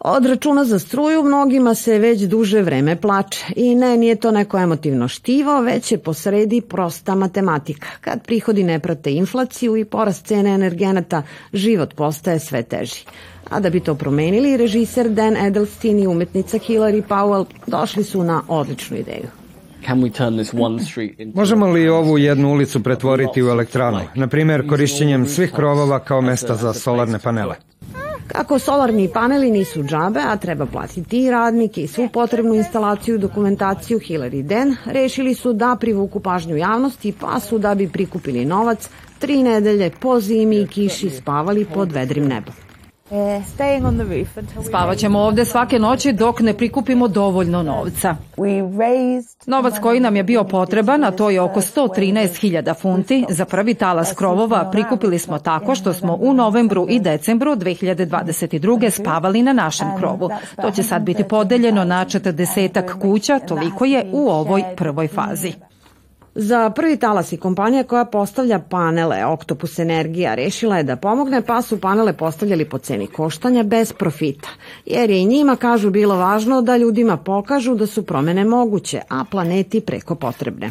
Od 0.00 0.26
računa 0.26 0.64
za 0.64 0.78
struju 0.78 1.22
mnogima 1.22 1.74
se 1.74 1.98
već 1.98 2.20
duže 2.22 2.62
vreme 2.62 2.96
plače 2.96 3.44
i 3.56 3.74
ne, 3.74 3.96
nije 3.96 4.16
to 4.16 4.30
neko 4.30 4.58
emotivno 4.58 5.08
štivo, 5.08 5.60
već 5.60 5.92
je 5.92 5.98
posredi 5.98 6.60
prosta 6.60 7.14
matematika. 7.14 7.86
Kad 8.00 8.26
prihodi 8.26 8.64
ne 8.64 8.78
prate 8.78 9.12
inflaciju 9.12 9.76
i 9.76 9.84
porast 9.84 10.26
cene 10.26 10.54
energenata, 10.54 11.22
život 11.52 11.94
postaje 11.94 12.40
sve 12.40 12.62
teži. 12.62 13.04
A 13.50 13.60
da 13.60 13.70
bi 13.70 13.80
to 13.80 13.94
promenili, 13.94 14.56
režiser 14.56 15.08
Dan 15.08 15.36
Edelstein 15.36 15.98
i 15.98 16.06
umetnica 16.06 16.58
Hilary 16.58 17.02
Powell 17.08 17.44
došli 17.66 18.04
su 18.04 18.22
na 18.22 18.42
odličnu 18.48 18.96
ideju. 18.96 19.37
Možemo 21.34 21.66
li 21.66 21.88
ovu 21.88 22.18
jednu 22.18 22.52
ulicu 22.52 22.82
pretvoriti 22.82 23.42
u 23.42 23.48
elektranu, 23.48 24.00
na 24.14 24.26
primjer 24.26 24.68
korišćenjem 24.68 25.26
svih 25.26 25.52
krovova 25.52 25.98
kao 25.98 26.20
mesta 26.20 26.54
za 26.54 26.72
solarne 26.72 27.18
panele? 27.18 27.54
Kako 28.26 28.58
solarni 28.58 29.08
paneli 29.14 29.50
nisu 29.50 29.82
džabe, 29.82 30.20
a 30.20 30.36
treba 30.36 30.66
platiti 30.66 31.24
i 31.24 31.30
radnike 31.30 31.82
i 31.82 31.86
svu 31.86 32.08
potrebnu 32.12 32.54
instalaciju 32.54 33.14
i 33.14 33.18
dokumentaciju 33.18 33.98
Hillary 33.98 34.42
Den, 34.42 34.76
rešili 34.84 35.34
su 35.34 35.52
da 35.52 35.76
privuku 35.80 36.20
pažnju 36.20 36.56
javnosti, 36.56 37.12
pa 37.20 37.40
su 37.40 37.58
da 37.58 37.74
bi 37.74 37.88
prikupili 37.88 38.44
novac, 38.44 38.88
tri 39.18 39.42
nedelje 39.42 39.90
po 40.00 40.20
zimi 40.20 40.60
i 40.60 40.66
kiši 40.66 41.10
spavali 41.10 41.66
pod 41.74 41.92
vedrim 41.92 42.28
nebom. 42.28 42.67
Spavaćemo 44.68 45.20
ovde 45.20 45.44
svake 45.44 45.78
noći 45.78 46.12
dok 46.12 46.40
ne 46.40 46.54
prikupimo 46.54 47.08
dovoljno 47.08 47.62
novca. 47.62 48.16
Novac 49.46 49.74
koji 49.82 50.00
nam 50.00 50.16
je 50.16 50.22
bio 50.22 50.44
potreban, 50.44 51.04
a 51.04 51.10
to 51.10 51.30
je 51.30 51.40
oko 51.40 51.60
113.000 51.60 52.80
funti, 52.80 53.24
za 53.28 53.44
prvi 53.44 53.74
talas 53.74 54.12
krovova 54.12 54.70
prikupili 54.70 55.18
smo 55.18 55.38
tako 55.38 55.74
što 55.74 55.92
smo 55.92 56.18
u 56.20 56.32
novembru 56.32 56.86
i 56.88 57.00
decembru 57.00 57.56
2022. 57.56 58.90
spavali 58.90 59.42
na 59.42 59.52
našem 59.52 59.88
krovu. 59.98 60.30
To 60.62 60.70
će 60.70 60.82
sad 60.82 61.02
biti 61.02 61.24
podeljeno 61.24 61.84
na 61.84 62.04
40 62.04 63.00
kuća, 63.00 63.38
toliko 63.38 63.84
je 63.84 64.06
u 64.12 64.28
ovoj 64.28 64.64
prvoj 64.76 65.08
fazi. 65.08 65.52
Za 66.40 66.70
prvi 66.70 66.96
talas 66.96 67.32
i 67.32 67.36
kompanija 67.36 67.84
koja 67.84 68.04
postavlja 68.04 68.58
panele 68.58 69.26
Octopus 69.26 69.78
Energija 69.78 70.34
rešila 70.34 70.76
je 70.76 70.82
da 70.82 70.96
pomogne 70.96 71.42
pa 71.42 71.62
su 71.62 71.80
panele 71.80 72.12
postavljali 72.12 72.64
po 72.64 72.78
ceni 72.78 73.06
koštanja 73.06 73.62
bez 73.62 73.92
profita, 73.92 74.48
jer 74.86 75.10
je 75.10 75.20
i 75.20 75.24
njima, 75.24 75.56
kažu, 75.56 75.90
bilo 75.90 76.16
važno 76.16 76.62
da 76.62 76.76
ljudima 76.76 77.16
pokažu 77.16 77.74
da 77.74 77.86
su 77.86 78.06
promene 78.06 78.44
moguće, 78.44 79.00
a 79.08 79.24
planeti 79.30 79.80
preko 79.80 80.14
potrebne. 80.14 80.70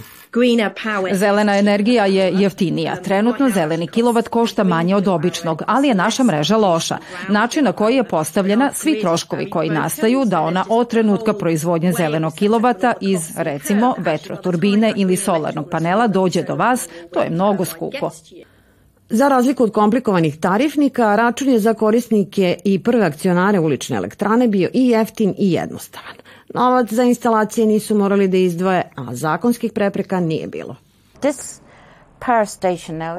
Zelena 1.14 1.58
energija 1.58 2.06
je 2.06 2.32
jeftinija. 2.34 2.96
Trenutno 2.96 3.50
zeleni 3.50 3.88
kilovat 3.88 4.28
košta 4.28 4.64
manje 4.64 4.96
od 4.96 5.08
običnog, 5.08 5.62
ali 5.68 5.88
je 5.88 5.96
naša 5.96 6.24
mreža 6.24 6.58
loša. 6.58 6.98
Način 7.30 7.64
na 7.64 7.72
koji 7.72 7.96
je 7.96 8.04
postavljena, 8.04 8.72
svi 8.74 9.02
troškovi 9.02 9.50
koji 9.50 9.70
nastaju 9.70 10.26
da 10.26 10.42
ona 10.42 10.66
od 10.70 10.90
trenutka 10.90 11.34
proizvodnje 11.34 11.94
zelenog 11.94 12.34
kilovata 12.34 12.94
iz, 13.02 13.20
recimo, 13.38 13.96
vetroturbine 13.98 14.94
ili 14.96 15.16
solarnog 15.16 15.70
panela 15.72 16.08
dođe 16.08 16.44
do 16.44 16.56
vas, 16.56 16.88
to 17.14 17.22
je 17.22 17.30
mnogo 17.30 17.66
skupo. 17.66 18.10
Za 19.10 19.28
razliku 19.28 19.64
od 19.64 19.72
komplikovanih 19.72 20.40
tarifnika, 20.40 21.16
račun 21.16 21.50
je 21.50 21.60
za 21.60 21.74
korisnike 21.74 22.58
i 22.64 22.80
prve 22.84 23.06
akcionare 23.06 23.60
ulične 23.60 23.98
elektrane 23.98 24.48
bio 24.48 24.70
i 24.74 24.88
jeftin 24.88 25.34
i 25.38 25.52
jednostavan. 25.52 26.27
Novac 26.54 26.94
za 26.94 27.04
instalacije 27.04 27.68
nisu 27.68 27.96
morali 27.96 28.28
da 28.28 28.38
izdvoje, 28.38 28.92
a 28.96 29.16
zakonskih 29.16 29.72
prepreka 29.72 30.20
nije 30.20 30.48
bilo. 30.48 30.76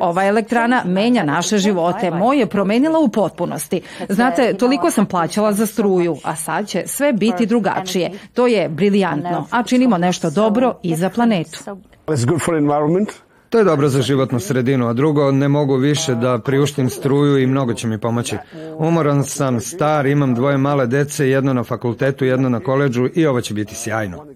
Ova 0.00 0.24
elektrana 0.24 0.82
menja 0.84 1.24
naše 1.24 1.58
živote. 1.58 2.10
Moje 2.10 2.38
je 2.38 2.46
promenila 2.46 2.98
u 2.98 3.08
potpunosti. 3.08 3.80
Znate, 4.08 4.54
toliko 4.54 4.90
sam 4.90 5.06
plaćala 5.06 5.52
za 5.52 5.66
struju, 5.66 6.16
a 6.24 6.36
sad 6.36 6.68
će 6.68 6.82
sve 6.86 7.12
biti 7.12 7.46
drugačije. 7.46 8.10
To 8.34 8.46
je 8.46 8.68
briljantno, 8.68 9.46
a 9.50 9.62
činimo 9.62 9.98
nešto 9.98 10.30
dobro 10.30 10.74
i 10.82 10.96
za 10.96 11.10
planetu. 11.10 11.58
To 13.50 13.58
je 13.58 13.64
dobro 13.64 13.88
za 13.88 14.02
životnu 14.02 14.40
sredinu, 14.40 14.88
a 14.88 14.92
drugo, 14.92 15.30
ne 15.32 15.48
mogu 15.48 15.76
više 15.76 16.14
da 16.14 16.38
priuštim 16.38 16.90
struju 16.90 17.38
i 17.38 17.46
mnogo 17.46 17.74
će 17.74 17.86
mi 17.86 17.98
pomoći. 17.98 18.36
Umoran 18.76 19.24
sam, 19.24 19.60
star, 19.60 20.06
imam 20.06 20.34
dvoje 20.34 20.58
male 20.58 20.86
dece, 20.86 21.28
jedno 21.28 21.52
na 21.52 21.64
fakultetu, 21.64 22.24
jedno 22.24 22.48
na 22.48 22.60
koleđu 22.60 23.08
i 23.14 23.26
ovo 23.26 23.40
će 23.40 23.54
biti 23.54 23.74
sjajno. 23.74 24.26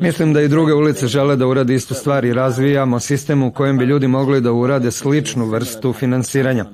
Mislim 0.00 0.32
da 0.32 0.40
i 0.40 0.48
druge 0.48 0.72
ulice 0.72 1.06
žele 1.06 1.36
da 1.36 1.46
urade 1.46 1.74
istu 1.74 1.94
stvar 1.94 2.24
i 2.24 2.32
razvijamo 2.32 3.00
sistem 3.00 3.42
u 3.42 3.52
kojem 3.52 3.78
bi 3.78 3.84
ljudi 3.84 4.08
mogli 4.08 4.40
da 4.40 4.52
urade 4.52 4.90
sličnu 4.90 5.46
vrstu 5.46 5.92
finansiranja. 5.92 6.64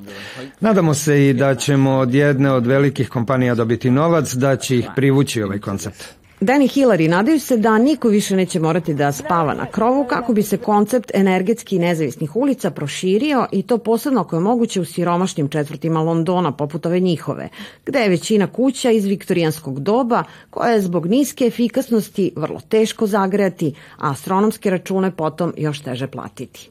Nadamo 0.61 0.95
se 0.95 1.29
i 1.29 1.33
da 1.33 1.55
ćemo 1.55 1.99
od 1.99 2.15
jedne 2.15 2.53
od 2.53 2.67
velikih 2.67 3.09
kompanija 3.09 3.55
dobiti 3.55 3.91
novac, 3.91 4.35
da 4.35 4.57
će 4.57 4.79
ih 4.79 4.89
privući 4.97 5.43
ovaj 5.43 5.59
koncept. 5.59 6.20
Dan 6.41 6.63
i 6.63 6.69
Hillary 6.69 7.09
nadaju 7.09 7.41
se 7.41 7.57
da 7.57 7.79
niko 7.79 8.09
više 8.09 8.37
neće 8.37 8.61
morati 8.61 8.95
da 8.95 9.13
spava 9.13 9.55
na 9.55 9.67
krovu 9.67 10.05
kako 10.05 10.33
bi 10.33 10.43
se 10.43 10.57
koncept 10.57 11.11
energetski 11.15 11.79
nezavisnih 11.79 12.37
ulica 12.37 12.71
proširio 12.71 13.47
i 13.53 13.63
to 13.63 13.79
posebno 13.79 14.21
ako 14.21 14.37
je 14.37 14.41
moguće 14.41 14.81
u 14.81 14.85
siromašnim 14.85 15.49
četvrtima 15.49 16.03
Londona 16.03 16.53
poput 16.53 16.87
ove 16.87 17.01
njihove, 17.01 17.49
gde 17.87 17.99
je 17.99 18.09
većina 18.09 18.47
kuća 18.47 18.91
iz 18.91 19.05
viktorijanskog 19.05 19.81
doba 19.81 20.25
koja 20.51 20.71
je 20.71 20.81
zbog 20.81 21.07
niske 21.07 21.45
efikasnosti 21.45 22.33
vrlo 22.37 22.61
teško 22.69 23.07
zagrejati, 23.07 23.75
a 23.99 24.11
astronomske 24.11 24.71
račune 24.71 25.11
potom 25.11 25.53
još 25.57 25.81
teže 25.81 26.07
platiti. 26.07 26.71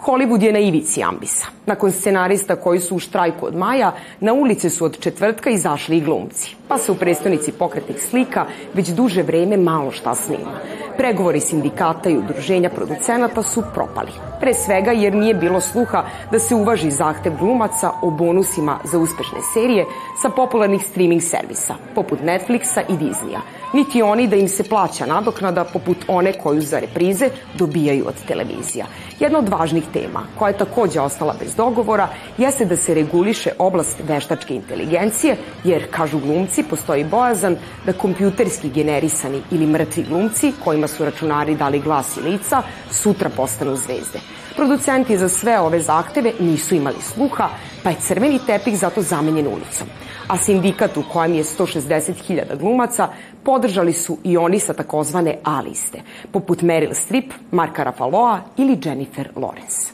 Hollywood 0.00 0.42
je 0.42 0.52
na 0.52 0.58
ivici 0.58 1.02
ambisa. 1.02 1.46
Nakon 1.66 1.92
scenarista 1.92 2.56
koji 2.56 2.80
su 2.80 2.96
u 2.96 2.98
štrajku 2.98 3.46
od 3.46 3.56
maja, 3.56 3.92
na 4.20 4.32
ulice 4.32 4.70
su 4.70 4.84
od 4.84 5.00
četvrtka 5.00 5.50
izašli 5.50 5.96
i 5.96 6.00
glumci. 6.00 6.56
Pa 6.68 6.78
se 6.78 6.92
u 6.92 6.94
predstavnici 6.94 7.52
pokretnih 7.52 8.02
slika 8.02 8.46
već 8.74 8.88
duže 8.88 9.22
vreme 9.22 9.56
malo 9.56 9.90
šta 9.90 10.14
snima. 10.14 10.60
Pregovori 10.96 11.40
sindikata 11.40 12.10
i 12.10 12.16
udruženja 12.16 12.70
producenata 12.70 13.42
su 13.42 13.62
propali. 13.74 14.12
Pre 14.40 14.54
svega 14.54 14.92
jer 14.92 15.14
nije 15.14 15.34
bilo 15.34 15.60
sluha 15.60 16.04
da 16.32 16.38
se 16.38 16.54
uvaži 16.54 16.90
zahtev 16.90 17.32
glumaca 17.38 17.90
o 18.02 18.10
bonusima 18.10 18.78
za 18.84 18.98
uspešne 18.98 19.38
serije 19.54 19.84
sa 20.22 20.30
popularnih 20.30 20.86
streaming 20.86 21.22
servisa, 21.22 21.74
poput 21.94 22.18
Netflixa 22.20 22.82
i 22.88 22.92
Disneya, 22.92 23.40
niti 23.72 24.02
oni 24.02 24.28
da 24.28 24.36
im 24.36 24.48
se 24.48 24.64
plaća 24.64 25.06
nadoknada 25.06 25.64
poput 25.64 25.96
one 26.08 26.32
koju 26.32 26.60
za 26.60 26.78
reprize 26.78 27.28
dobijaju 27.54 28.04
od 28.08 28.14
televizija. 28.28 28.86
Jedna 29.20 29.38
od 29.38 29.48
važnih 29.48 29.84
tema, 29.92 30.22
koja 30.38 30.48
je 30.48 30.58
takođe 30.58 31.00
ostala 31.00 31.34
bez 31.40 31.54
dogovora, 31.54 32.08
jeste 32.38 32.64
da 32.64 32.76
se 32.76 32.94
reguliše 32.94 33.50
oblast 33.58 33.98
veštačke 34.08 34.54
inteligencije, 34.54 35.36
jer, 35.64 35.86
kažu 35.90 36.18
glumci, 36.18 36.62
postoji 36.62 37.04
bojazan 37.04 37.56
da 37.86 37.92
kompjuterski 37.92 38.70
generisani 38.70 39.42
ili 39.50 39.66
mrtvi 39.66 40.02
glumci, 40.02 40.52
kojima 40.64 40.88
su 40.88 41.04
računari 41.04 41.54
dali 41.54 41.80
glas 41.80 42.16
i 42.16 42.20
lica, 42.20 42.62
sutra 42.90 43.30
postanu 43.36 43.76
zvezde. 43.76 44.20
Producenti 44.56 45.18
za 45.18 45.28
sve 45.28 45.60
ove 45.60 45.80
zahteve 45.80 46.32
nisu 46.40 46.74
imali 46.74 47.02
sluha, 47.02 47.48
pa 47.82 47.90
je 47.90 47.96
crveni 48.00 48.40
tepih 48.46 48.78
zato 48.78 49.02
zamenjen 49.02 49.46
ulicom. 49.46 49.86
A 50.30 50.36
sindikat 50.36 50.96
u 50.96 51.02
kojem 51.12 51.34
je 51.34 51.44
160.000 51.44 52.58
glumaca 52.58 53.08
podržali 53.42 53.92
su 53.92 54.18
i 54.24 54.36
oni 54.36 54.60
sa 54.60 54.72
takozvane 54.72 55.38
A 55.44 55.60
liste, 55.60 56.02
poput 56.32 56.62
Meryl 56.62 56.94
Streep, 56.94 57.32
Marka 57.50 57.84
Rafaloa 57.84 58.40
ili 58.56 58.78
Jennifer 58.84 59.28
Lawrence. 59.36 59.90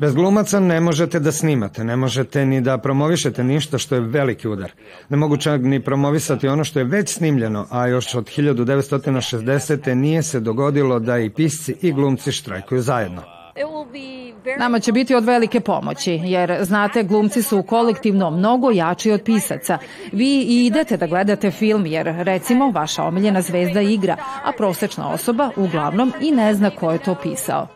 Bez 0.00 0.14
glumaca 0.14 0.60
ne 0.60 0.80
možete 0.80 1.20
da 1.20 1.32
snimate, 1.32 1.84
ne 1.84 1.96
možete 1.96 2.46
ni 2.46 2.60
da 2.60 2.78
promovišete 2.78 3.44
ništa 3.44 3.78
što 3.78 3.94
je 3.94 4.00
veliki 4.00 4.48
udar. 4.48 4.72
Ne 5.08 5.16
mogu 5.16 5.36
čak 5.36 5.60
ni 5.62 5.84
promovisati 5.84 6.48
ono 6.48 6.64
što 6.64 6.78
je 6.78 6.84
već 6.84 7.08
snimljeno, 7.08 7.66
a 7.70 7.86
još 7.86 8.14
od 8.14 8.24
1960. 8.24 9.94
nije 9.94 10.22
se 10.22 10.40
dogodilo 10.40 10.98
da 10.98 11.18
i 11.18 11.30
pisci 11.30 11.74
i 11.82 11.92
glumci 11.92 12.32
štrajkuju 12.32 12.82
zajedno. 12.82 13.22
Nama 14.58 14.80
će 14.80 14.92
biti 14.92 15.14
od 15.14 15.24
velike 15.24 15.60
pomoći, 15.60 16.20
jer 16.24 16.58
znate, 16.60 17.02
glumci 17.02 17.42
su 17.42 17.62
kolektivno 17.62 18.30
mnogo 18.30 18.70
jači 18.70 19.10
od 19.10 19.22
pisaca. 19.22 19.78
Vi 20.12 20.44
i 20.48 20.66
idete 20.66 20.96
da 20.96 21.06
gledate 21.06 21.50
film, 21.50 21.86
jer 21.86 22.06
recimo 22.06 22.70
vaša 22.70 23.02
omiljena 23.02 23.42
zvezda 23.42 23.80
igra, 23.80 24.16
a 24.44 24.52
prosečna 24.52 25.12
osoba 25.12 25.50
uglavnom 25.56 26.12
i 26.20 26.30
ne 26.30 26.54
zna 26.54 26.70
ko 26.70 26.90
je 26.90 26.98
to 26.98 27.14
pisao. 27.22 27.66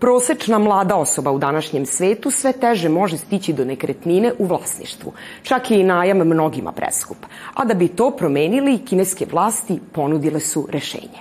Prosečna 0.00 0.58
mlada 0.58 0.96
osoba 0.96 1.30
u 1.30 1.38
današnjem 1.38 1.86
svetu 1.86 2.30
sve 2.30 2.52
teže 2.52 2.88
može 2.88 3.16
stići 3.16 3.52
do 3.52 3.64
nekretnine 3.64 4.32
u 4.38 4.46
vlasništvu. 4.46 5.12
Čak 5.42 5.70
je 5.70 5.80
i 5.80 5.84
najam 5.84 6.18
mnogima 6.18 6.72
preskup. 6.72 7.16
A 7.54 7.64
da 7.64 7.74
bi 7.74 7.88
to 7.88 8.10
promenili, 8.10 8.78
kineske 8.78 9.26
vlasti 9.32 9.80
ponudile 9.92 10.40
su 10.40 10.66
rešenje. 10.70 11.18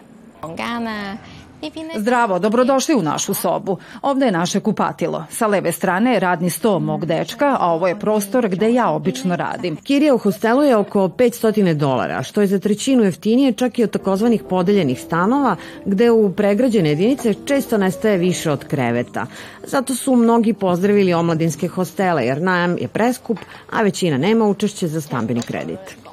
Zdravo, 1.95 2.39
dobrodošli 2.39 2.95
u 2.95 3.01
našu 3.01 3.33
sobu. 3.33 3.77
Ovde 4.01 4.25
je 4.25 4.31
naše 4.31 4.59
kupatilo. 4.59 5.25
Sa 5.29 5.47
leve 5.47 5.71
strane 5.71 6.13
je 6.13 6.19
radni 6.19 6.49
sto 6.49 6.79
mog 6.79 7.05
dečka, 7.05 7.57
a 7.59 7.71
ovo 7.73 7.87
je 7.87 7.99
prostor 7.99 8.47
gde 8.47 8.73
ja 8.73 8.89
obično 8.89 9.35
radim. 9.35 9.75
Kirija 9.75 10.15
u 10.15 10.17
hostelu 10.17 10.63
je 10.63 10.75
oko 10.75 11.07
500 11.07 11.73
dolara, 11.73 12.23
što 12.23 12.41
je 12.41 12.47
za 12.47 12.59
trećinu 12.59 13.03
jeftinije 13.03 13.53
čak 13.53 13.79
i 13.79 13.83
od 13.83 13.91
takozvanih 13.91 14.43
podeljenih 14.49 15.01
stanova, 15.01 15.55
gde 15.85 16.11
u 16.11 16.31
pregrađene 16.31 16.89
jedinice 16.89 17.33
često 17.45 17.77
nestaje 17.77 18.17
više 18.17 18.51
od 18.51 18.67
kreveta. 18.67 19.25
Zato 19.63 19.95
su 19.95 20.15
mnogi 20.15 20.53
pozdravili 20.53 21.13
omladinske 21.13 21.67
hostele, 21.67 22.25
jer 22.25 22.41
najam 22.41 22.77
je 22.77 22.87
preskup, 22.87 23.37
a 23.71 23.81
većina 23.81 24.17
nema 24.17 24.45
učešće 24.45 24.87
za 24.87 25.01
stambeni 25.01 25.41
kredit. 25.41 26.06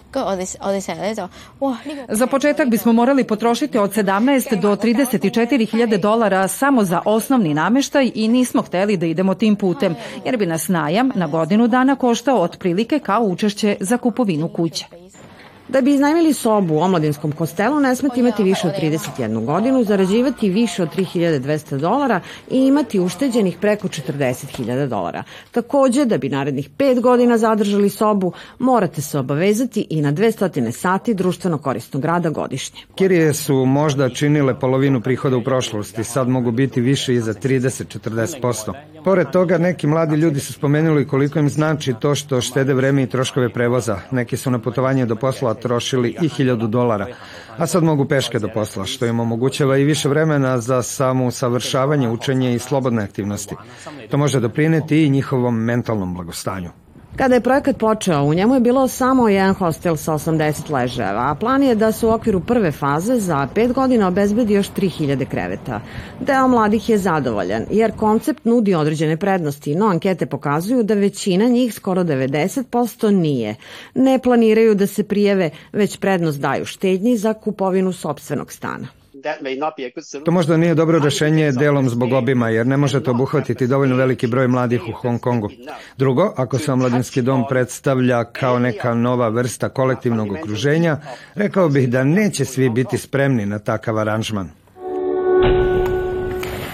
Za 2.08 2.26
početak 2.26 2.68
bismo 2.68 2.92
morali 2.92 3.24
potrošiti 3.24 3.78
od 3.78 3.90
17 3.90 4.60
do 4.60 4.76
34 4.76 5.70
hiljade 5.70 5.98
dolara 5.98 6.48
samo 6.48 6.84
za 6.84 7.00
osnovni 7.04 7.54
nameštaj 7.54 8.10
i 8.14 8.28
nismo 8.28 8.62
hteli 8.62 8.96
da 8.96 9.06
idemo 9.06 9.34
tim 9.34 9.56
putem, 9.56 9.94
jer 10.24 10.36
bi 10.36 10.46
nas 10.46 10.68
najam 10.68 11.12
na 11.14 11.26
godinu 11.26 11.68
dana 11.68 11.96
koštao 11.96 12.42
otprilike 12.42 12.98
kao 12.98 13.22
učešće 13.22 13.76
za 13.80 13.96
kupovinu 13.96 14.48
kuće. 14.48 14.86
Da 15.68 15.80
bi 15.80 15.94
iznajmili 15.94 16.32
sobu 16.32 16.74
u 16.74 16.78
omladinskom 16.78 17.32
hostelu 17.32 17.80
ne 17.80 17.96
smete 17.96 18.20
imati 18.20 18.42
više 18.42 18.66
od 18.66 18.74
31 18.82 19.44
godinu, 19.44 19.84
zarađivati 19.84 20.50
više 20.50 20.82
od 20.82 20.88
3200 20.96 21.78
dolara 21.78 22.20
i 22.50 22.66
imati 22.66 23.00
ušteđenih 23.00 23.56
preko 23.60 23.88
40.000 23.88 24.88
dolara. 24.88 25.22
Takođe, 25.50 26.04
da 26.04 26.18
bi 26.18 26.28
narednih 26.28 26.70
5 26.70 27.00
godina 27.00 27.38
zadržali 27.38 27.90
sobu, 27.90 28.32
morate 28.58 29.02
se 29.02 29.18
obavezati 29.18 29.86
i 29.90 30.02
na 30.02 30.12
200 30.12 30.70
sati 30.70 31.14
društveno 31.14 31.58
korisnog 31.58 32.04
rada 32.04 32.30
godišnje. 32.30 32.80
Kirije 32.94 33.34
su 33.34 33.54
možda 33.54 34.08
činile 34.08 34.60
polovinu 34.60 35.00
prihoda 35.00 35.36
u 35.36 35.44
prošlosti, 35.44 36.04
sad 36.04 36.28
mogu 36.28 36.50
biti 36.50 36.80
više 36.80 37.14
i 37.14 37.20
za 37.20 37.34
30-40%. 37.34 38.72
Pored 39.04 39.30
toga, 39.30 39.58
neki 39.58 39.86
mladi 39.86 40.16
ljudi 40.16 40.40
su 40.40 40.52
spomenuli 40.52 41.08
koliko 41.08 41.38
im 41.38 41.48
znači 41.48 41.94
to 42.00 42.14
što 42.14 42.40
štede 42.40 42.74
vreme 42.74 43.02
i 43.02 43.06
troškove 43.06 43.48
prevoza. 43.48 43.98
Neki 44.10 44.36
su 44.36 44.50
na 44.50 44.58
putovanje 44.58 45.06
do 45.06 45.16
posla 45.16 45.53
trošili 45.54 46.16
i 46.22 46.28
hiljadu 46.28 46.66
dolara, 46.66 47.06
a 47.56 47.66
sad 47.66 47.82
mogu 47.82 48.04
peške 48.04 48.38
do 48.38 48.48
posla, 48.54 48.84
što 48.84 49.06
im 49.06 49.20
omogućava 49.20 49.76
i 49.76 49.84
više 49.84 50.08
vremena 50.08 50.58
za 50.60 50.82
samo 50.82 51.26
usavršavanje, 51.26 52.08
učenje 52.08 52.54
i 52.54 52.58
slobodne 52.58 53.02
aktivnosti. 53.02 53.54
To 54.10 54.18
može 54.18 54.40
doprineti 54.40 55.04
i 55.04 55.10
njihovom 55.10 55.56
mentalnom 55.56 56.14
blagostanju. 56.14 56.70
Kada 57.16 57.34
je 57.34 57.40
projekat 57.40 57.78
počeo, 57.78 58.24
u 58.24 58.34
njemu 58.34 58.54
je 58.54 58.60
bilo 58.60 58.88
samo 58.88 59.28
jedan 59.28 59.54
hostel 59.54 59.96
sa 59.96 60.12
80 60.12 60.70
leževa, 60.70 61.30
a 61.30 61.34
plan 61.34 61.62
je 61.62 61.74
da 61.74 61.92
se 61.92 62.06
u 62.06 62.10
okviru 62.10 62.40
prve 62.40 62.72
faze 62.72 63.18
za 63.18 63.48
pet 63.54 63.72
godina 63.72 64.08
obezbedi 64.08 64.54
još 64.54 64.70
3000 64.70 65.26
kreveta. 65.26 65.80
Deo 66.20 66.48
mladih 66.48 66.88
je 66.88 66.98
zadovoljan, 66.98 67.66
jer 67.70 67.92
koncept 67.96 68.44
nudi 68.44 68.74
određene 68.74 69.16
prednosti, 69.16 69.74
no 69.74 69.86
ankete 69.86 70.26
pokazuju 70.26 70.82
da 70.82 70.94
većina 70.94 71.44
njih, 71.44 71.74
skoro 71.74 72.02
90%, 72.02 73.10
nije. 73.10 73.54
Ne 73.94 74.18
planiraju 74.18 74.74
da 74.74 74.86
se 74.86 75.04
prijeve, 75.04 75.50
već 75.72 75.96
prednost 75.96 76.40
daju 76.40 76.64
štednji 76.64 77.16
za 77.16 77.32
kupovinu 77.32 77.92
sobstvenog 77.92 78.52
stana. 78.52 79.03
To 80.24 80.30
možda 80.30 80.56
nije 80.56 80.74
dobro 80.74 80.98
rešenje 80.98 81.52
delom 81.52 81.88
zbog 81.88 82.12
obima, 82.12 82.48
jer 82.48 82.66
ne 82.66 82.76
možete 82.76 83.10
obuhvatiti 83.10 83.66
dovoljno 83.66 83.96
veliki 83.96 84.26
broj 84.26 84.48
mladih 84.48 84.82
u 84.88 84.92
Hong 84.92 85.20
Kongu. 85.20 85.50
Drugo, 85.96 86.32
ako 86.36 86.58
se 86.58 86.72
omladinski 86.72 87.22
dom 87.22 87.44
predstavlja 87.48 88.24
kao 88.24 88.58
neka 88.58 88.94
nova 88.94 89.28
vrsta 89.28 89.68
kolektivnog 89.68 90.32
okruženja, 90.32 90.96
rekao 91.34 91.68
bih 91.68 91.88
da 91.88 92.04
neće 92.04 92.44
svi 92.44 92.68
biti 92.68 92.98
spremni 92.98 93.46
na 93.46 93.58
takav 93.58 93.98
aranžman. 93.98 94.50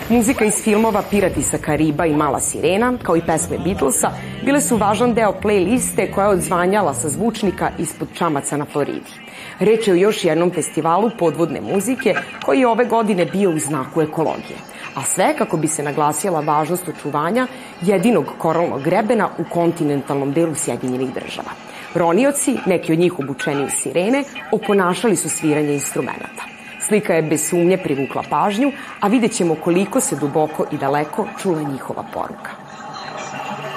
Muzika 0.08 0.44
iz 0.44 0.54
filmova 0.64 1.02
Pirati 1.10 1.42
sa 1.42 1.58
Kariba 1.58 2.06
i 2.06 2.16
Mala 2.16 2.40
sirena, 2.40 2.98
kao 3.02 3.16
i 3.16 3.22
pesme 3.26 3.58
Beatlesa, 3.64 4.10
bile 4.44 4.60
su 4.60 4.76
važan 4.76 5.14
deo 5.14 5.34
playliste 5.42 6.14
koja 6.14 6.26
je 6.26 6.32
odzvanjala 6.32 6.94
sa 6.94 7.08
zvučnika 7.08 7.70
ispod 7.78 8.08
čamaca 8.14 8.56
na 8.56 8.64
Floridi. 8.64 9.29
Reč 9.60 9.88
je 9.88 9.92
o 9.92 9.96
još 9.96 10.24
jednom 10.24 10.50
festivalu 10.50 11.10
podvodne 11.18 11.60
muzike 11.60 12.14
koji 12.44 12.60
je 12.60 12.68
ove 12.68 12.84
godine 12.84 13.24
bio 13.24 13.50
u 13.50 13.58
znaku 13.58 14.02
ekologije. 14.02 14.56
A 14.94 15.02
sve 15.02 15.34
kako 15.38 15.56
bi 15.56 15.68
se 15.68 15.82
naglasila 15.82 16.40
važnost 16.40 16.88
očuvanja 16.88 17.46
jedinog 17.80 18.26
koralnog 18.38 18.82
grebena 18.82 19.28
u 19.38 19.44
kontinentalnom 19.44 20.32
delu 20.32 20.54
Sjedinjenih 20.54 21.14
država. 21.14 21.50
Ronioci, 21.94 22.56
neki 22.66 22.92
od 22.92 22.98
njih 22.98 23.18
obučeni 23.18 23.64
u 23.64 23.70
sirene, 23.70 24.24
oponašali 24.52 25.16
su 25.16 25.28
sviranje 25.28 25.72
instrumenta. 25.72 26.44
Slika 26.80 27.14
je 27.14 27.22
bez 27.22 27.48
sumnje 27.48 27.76
privukla 27.76 28.22
pažnju, 28.30 28.72
a 29.00 29.08
vidjet 29.08 29.32
ćemo 29.32 29.54
koliko 29.54 30.00
se 30.00 30.16
duboko 30.16 30.64
i 30.72 30.76
daleko 30.76 31.26
čula 31.42 31.62
njihova 31.62 32.04
poruka. 32.14 32.59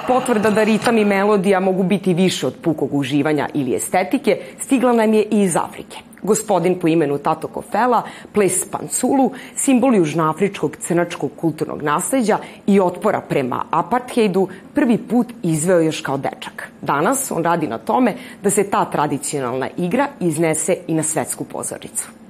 Potvrda 0.06 0.50
da 0.50 0.62
ritam 0.62 0.98
i 0.98 1.04
melodija 1.04 1.60
mogu 1.60 1.82
biti 1.82 2.14
više 2.14 2.46
od 2.46 2.54
pukog 2.62 2.94
uživanja 2.94 3.48
ili 3.54 3.74
estetike 3.74 4.38
stigla 4.60 4.92
nam 4.92 5.14
je 5.14 5.22
i 5.22 5.42
iz 5.42 5.56
Afrike. 5.56 5.96
Gospodin 6.22 6.78
po 6.78 6.88
imenu 6.88 7.18
Tato 7.18 7.48
Kofela, 7.48 8.02
ples 8.32 8.64
Panculu, 8.70 9.30
simbol 9.56 9.94
južnoafričkog 9.94 10.76
crnačkog 10.76 11.30
kulturnog 11.36 11.82
nasleđa 11.82 12.38
i 12.66 12.80
otpora 12.80 13.20
prema 13.20 13.64
apartheidu, 13.70 14.48
prvi 14.74 14.98
put 14.98 15.26
izveo 15.42 15.80
još 15.80 16.00
kao 16.00 16.16
dečak. 16.16 16.70
Danas 16.82 17.30
on 17.30 17.44
radi 17.44 17.66
na 17.66 17.78
tome 17.78 18.14
da 18.42 18.50
se 18.50 18.70
ta 18.70 18.84
tradicionalna 18.84 19.68
igra 19.76 20.08
iznese 20.20 20.76
i 20.86 20.94
na 20.94 21.02
svetsku 21.02 21.44
pozornicu. 21.44 22.23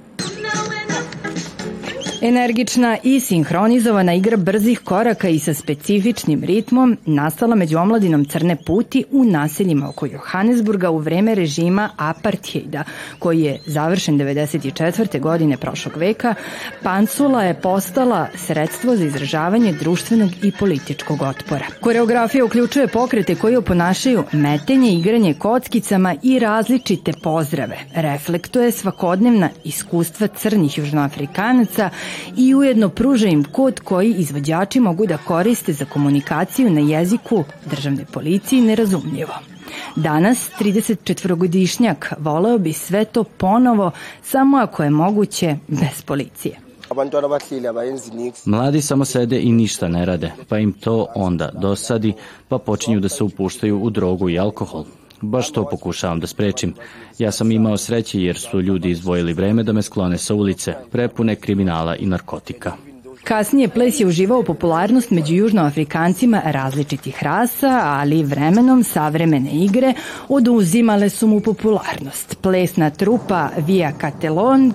Energična 2.25 2.97
i 3.03 3.19
sinhronizovana 3.19 4.13
igra 4.13 4.37
brzih 4.37 4.79
koraka 4.79 5.29
i 5.29 5.39
sa 5.39 5.53
specifičnim 5.53 6.43
ritmom 6.43 6.97
nastala 7.05 7.55
među 7.55 7.77
omladinom 7.77 8.25
Crne 8.25 8.55
puti 8.65 9.03
u 9.11 9.23
naseljima 9.23 9.89
oko 9.89 10.05
Johannesburga 10.05 10.89
u 10.89 10.97
vreme 10.97 11.35
režima 11.35 11.89
apartheida, 11.97 12.83
koji 13.19 13.41
je 13.41 13.59
završen 13.65 14.19
94. 14.19 15.19
godine 15.19 15.57
prošlog 15.57 15.97
veka, 15.97 16.35
Pancula 16.83 17.43
je 17.43 17.61
postala 17.61 18.27
sredstvo 18.35 18.95
za 18.95 19.05
izražavanje 19.05 19.73
društvenog 19.73 20.29
i 20.43 20.51
političkog 20.51 21.21
otpora. 21.21 21.65
Koreografija 21.79 22.45
uključuje 22.45 22.87
pokrete 22.87 23.35
koji 23.35 23.55
oponašaju 23.55 24.23
metenje, 24.31 24.91
igranje 24.91 25.33
kockicama 25.33 26.15
i 26.23 26.39
različite 26.39 27.13
pozdrave. 27.23 27.77
Reflektuje 27.95 28.71
svakodnevna 28.71 29.49
iskustva 29.63 30.27
crnih 30.27 30.77
južnoafrikanaca 30.77 31.89
i 32.37 32.55
ujedno 32.55 32.89
pruža 32.89 33.27
im 33.27 33.43
kod 33.43 33.79
koji 33.79 34.13
izvođači 34.13 34.79
mogu 34.79 35.05
da 35.05 35.17
koriste 35.17 35.73
za 35.73 35.85
komunikaciju 35.85 36.69
na 36.69 36.81
jeziku 36.81 37.43
državne 37.65 38.05
policije 38.05 38.61
nerazumljivo. 38.61 39.33
Danas 39.95 40.49
34-godišnjak 40.59 42.13
voleo 42.17 42.57
bi 42.57 42.73
sve 42.73 43.05
to 43.05 43.23
ponovo 43.23 43.91
samo 44.23 44.57
ako 44.57 44.83
je 44.83 44.89
moguće 44.89 45.57
bez 45.67 46.01
policije. 46.05 46.59
Mladi 48.45 48.81
samo 48.81 49.05
sede 49.05 49.41
i 49.41 49.51
ništa 49.51 49.87
ne 49.87 50.05
rade, 50.05 50.31
pa 50.49 50.57
im 50.57 50.73
to 50.73 51.07
onda 51.15 51.51
dosadi, 51.53 52.13
pa 52.47 52.57
počinju 52.57 52.99
da 52.99 53.09
se 53.09 53.23
upuštaju 53.23 53.79
u 53.83 53.89
drogu 53.89 54.29
i 54.29 54.39
alkohol. 54.39 54.85
Baš 55.21 55.51
to 55.51 55.65
pokušavam 55.69 56.19
da 56.19 56.27
sprečim. 56.27 56.73
Ja 57.17 57.31
sam 57.31 57.51
imao 57.51 57.77
sreće 57.77 58.21
jer 58.21 58.37
su 58.37 58.61
ljudi 58.61 58.89
izdvojili 58.89 59.33
vreme 59.33 59.63
da 59.63 59.73
me 59.73 59.81
sklone 59.81 60.17
sa 60.17 60.33
ulice, 60.33 60.73
prepune 60.91 61.35
kriminala 61.35 61.95
i 61.95 62.05
narkotika. 62.05 62.73
Kasnije 63.25 63.67
ples 63.67 63.99
je 63.99 64.05
uživao 64.07 64.43
popularnost 64.43 65.11
među 65.11 65.35
južnoafrikancima 65.35 66.41
različitih 66.45 67.23
rasa, 67.23 67.81
ali 67.83 68.23
vremenom 68.23 68.83
savremene 68.83 69.51
igre 69.51 69.93
oduzimale 70.29 71.09
su 71.09 71.27
mu 71.27 71.39
popularnost. 71.39 72.37
Plesna 72.41 72.89
trupa 72.89 73.49
Via 73.57 73.91
Catelong 74.01 74.73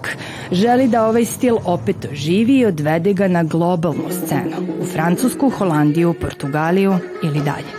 želi 0.52 0.88
da 0.88 1.06
ovaj 1.06 1.24
stil 1.24 1.56
opet 1.64 1.96
oživi 2.12 2.58
i 2.58 2.66
odvede 2.66 3.12
ga 3.12 3.28
na 3.28 3.42
globalnu 3.42 4.10
scenu, 4.10 4.56
u 4.80 4.84
Francusku, 4.84 5.50
Holandiju, 5.50 6.14
Portugaliju 6.20 6.94
ili 7.22 7.40
dalje. 7.40 7.70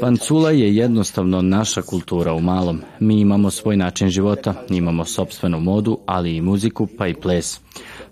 Pancula 0.00 0.50
je 0.50 0.76
jednostavno 0.76 1.42
naša 1.42 1.82
kultura 1.82 2.34
u 2.34 2.40
malom. 2.40 2.80
Mi 3.00 3.20
imamo 3.20 3.50
svoj 3.50 3.76
način 3.76 4.08
života, 4.08 4.54
imamo 4.70 5.04
sobstvenu 5.04 5.60
modu, 5.60 5.98
ali 6.06 6.36
i 6.36 6.40
muziku, 6.40 6.88
pa 6.98 7.06
i 7.06 7.14
ples. 7.14 7.60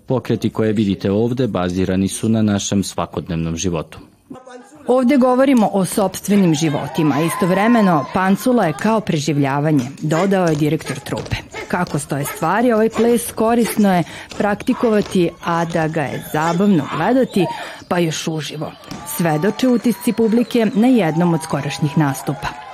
Pokreti 0.05 0.49
koje 0.49 0.73
vidite 0.73 1.11
ovde 1.11 1.47
bazirani 1.47 2.07
su 2.07 2.29
na 2.29 2.41
našem 2.41 2.83
svakodnevnom 2.83 3.55
životu. 3.55 3.99
Ovde 4.87 5.17
govorimo 5.17 5.69
o 5.73 5.85
sobstvenim 5.85 6.55
životima. 6.55 7.15
Istovremeno, 7.21 8.05
pancula 8.13 8.65
je 8.65 8.73
kao 8.73 8.99
preživljavanje, 8.99 9.83
dodao 10.01 10.47
je 10.47 10.55
direktor 10.55 10.99
trupe. 10.99 11.48
Kako 11.69 11.99
stoje 11.99 12.25
stvari, 12.25 12.71
ovaj 12.71 12.89
ples 12.89 13.31
korisno 13.31 13.95
je 13.95 14.03
praktikovati, 14.37 15.29
a 15.45 15.65
da 15.65 15.87
ga 15.87 16.01
je 16.01 16.23
zabavno 16.33 16.87
gledati, 16.97 17.45
pa 17.87 17.99
još 17.99 18.27
uživo. 18.27 18.71
Svedoče 19.17 19.67
utisci 19.67 20.13
publike 20.13 20.67
na 20.73 20.87
jednom 20.87 21.33
od 21.33 21.43
skorašnjih 21.43 21.97
nastupa. 21.97 22.68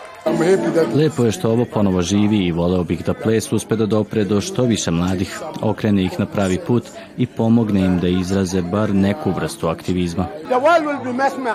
Lepo 0.95 1.25
je 1.25 1.31
što 1.31 1.49
ovo 1.49 1.65
ponovo 1.73 2.01
živi 2.01 2.37
i 2.37 2.51
voleo 2.51 2.83
bih 2.83 3.05
da 3.05 3.13
ples 3.13 3.51
uspe 3.51 3.75
da 3.75 3.85
dopre 3.85 4.23
do 4.23 4.41
što 4.41 4.63
više 4.63 4.91
mladih, 4.91 5.39
okrene 5.61 6.03
ih 6.03 6.19
na 6.19 6.25
pravi 6.25 6.59
put 6.67 6.83
i 7.17 7.25
pomogne 7.25 7.85
im 7.85 7.99
da 7.99 8.07
izraze 8.07 8.61
bar 8.61 8.95
neku 8.95 9.31
vrstu 9.31 9.67
aktivizma. 9.67 10.25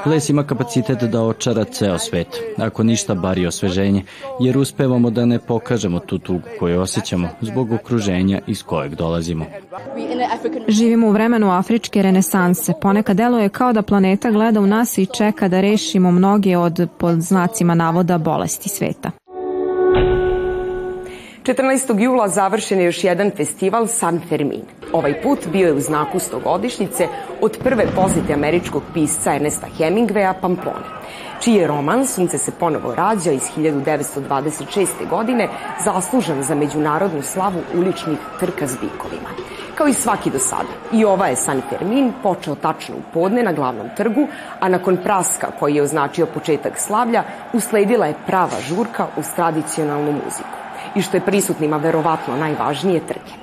Ples 0.05 0.29
ima 0.29 0.47
kapacitet 0.47 0.99
da 1.03 1.23
očara 1.23 1.65
ceo 1.65 1.99
svet, 1.99 2.27
ako 2.59 2.83
ništa 2.83 3.15
bar 3.15 3.39
i 3.39 3.47
osveženje, 3.47 4.05
jer 4.41 4.59
uspevamo 4.59 5.11
da 5.11 5.27
ne 5.27 5.39
pokažemo 5.39 5.99
tu 5.99 6.19
tugu 6.19 6.49
koju 6.59 6.81
osjećamo 6.81 7.29
zbog 7.41 7.73
okruženja 7.73 8.41
iz 8.47 8.63
kojeg 8.63 8.95
dolazimo. 8.95 9.47
Živimo 10.69 11.09
u 11.09 11.13
vremenu 11.13 11.51
afričke 11.51 12.03
renesanse. 12.03 12.73
Ponekad 12.81 13.17
deluje 13.17 13.49
kao 13.49 13.73
da 13.73 13.83
planeta 13.83 14.31
gleda 14.31 14.61
u 14.61 14.67
nas 14.67 14.99
i 14.99 15.07
čeka 15.07 15.49
da 15.49 15.61
rešimo 15.61 16.11
mnoge 16.11 16.57
od 16.57 16.89
pod 16.99 17.21
znacima 17.21 17.75
navoda 17.75 18.19
bolesti 18.19 18.60
sveta. 18.69 19.11
14. 21.43 22.01
jula 22.01 22.29
završen 22.29 22.79
je 22.79 22.85
još 22.85 23.05
jedan 23.05 23.31
festival 23.37 23.87
San 23.87 24.21
Fermin. 24.29 24.63
Ovaj 24.93 25.23
put 25.23 25.39
bio 25.53 25.67
je 25.67 25.73
u 25.73 25.81
znaku 25.81 26.19
stogodišnjice 26.19 27.09
od 27.41 27.59
prve 27.65 27.87
pozite 27.97 28.33
američkog 28.33 28.83
pisca 28.95 29.35
Ernesta 29.35 29.67
Hemingwaya 29.79 30.35
Pamplone, 30.41 30.85
čiji 31.41 31.55
je 31.55 31.67
roman 31.67 32.07
Sunce 32.07 32.39
se 32.39 32.51
ponovo 32.51 32.95
rađa 32.95 33.33
iz 33.33 33.43
1926. 33.57 34.87
godine 35.11 35.49
zaslužan 35.85 36.43
za 36.43 36.55
međunarodnu 36.55 37.23
slavu 37.23 37.61
uličnih 37.75 38.19
trka 38.41 38.67
s 38.67 38.73
bikovima. 38.73 39.29
Kao 39.75 39.89
i 39.89 39.95
svaki 39.95 40.31
do 40.31 40.39
sada, 40.39 40.69
i 40.93 41.05
ova 41.05 41.27
je 41.27 41.37
San 41.37 41.63
Fermin 41.69 42.13
počeo 42.23 42.55
tačno 42.55 42.95
u 42.97 43.13
podne 43.13 43.43
na 43.43 43.53
glavnom 43.53 43.89
trgu, 43.97 44.27
a 44.61 44.69
nakon 44.69 44.97
praska 44.97 45.47
koji 45.59 45.75
je 45.75 45.83
označio 45.83 46.27
početak 46.27 46.79
slavlja, 46.79 47.25
usledila 47.53 48.07
je 48.07 48.19
prava 48.27 48.61
žurka 48.69 49.07
uz 49.17 49.27
tradicionalnu 49.37 50.13
muziku. 50.13 50.59
I 50.95 51.03
što 51.03 51.17
je 51.17 51.25
prisutnima 51.25 51.77
verovatno 51.77 52.37
najvažnije 52.37 53.01
trke. 53.07 53.40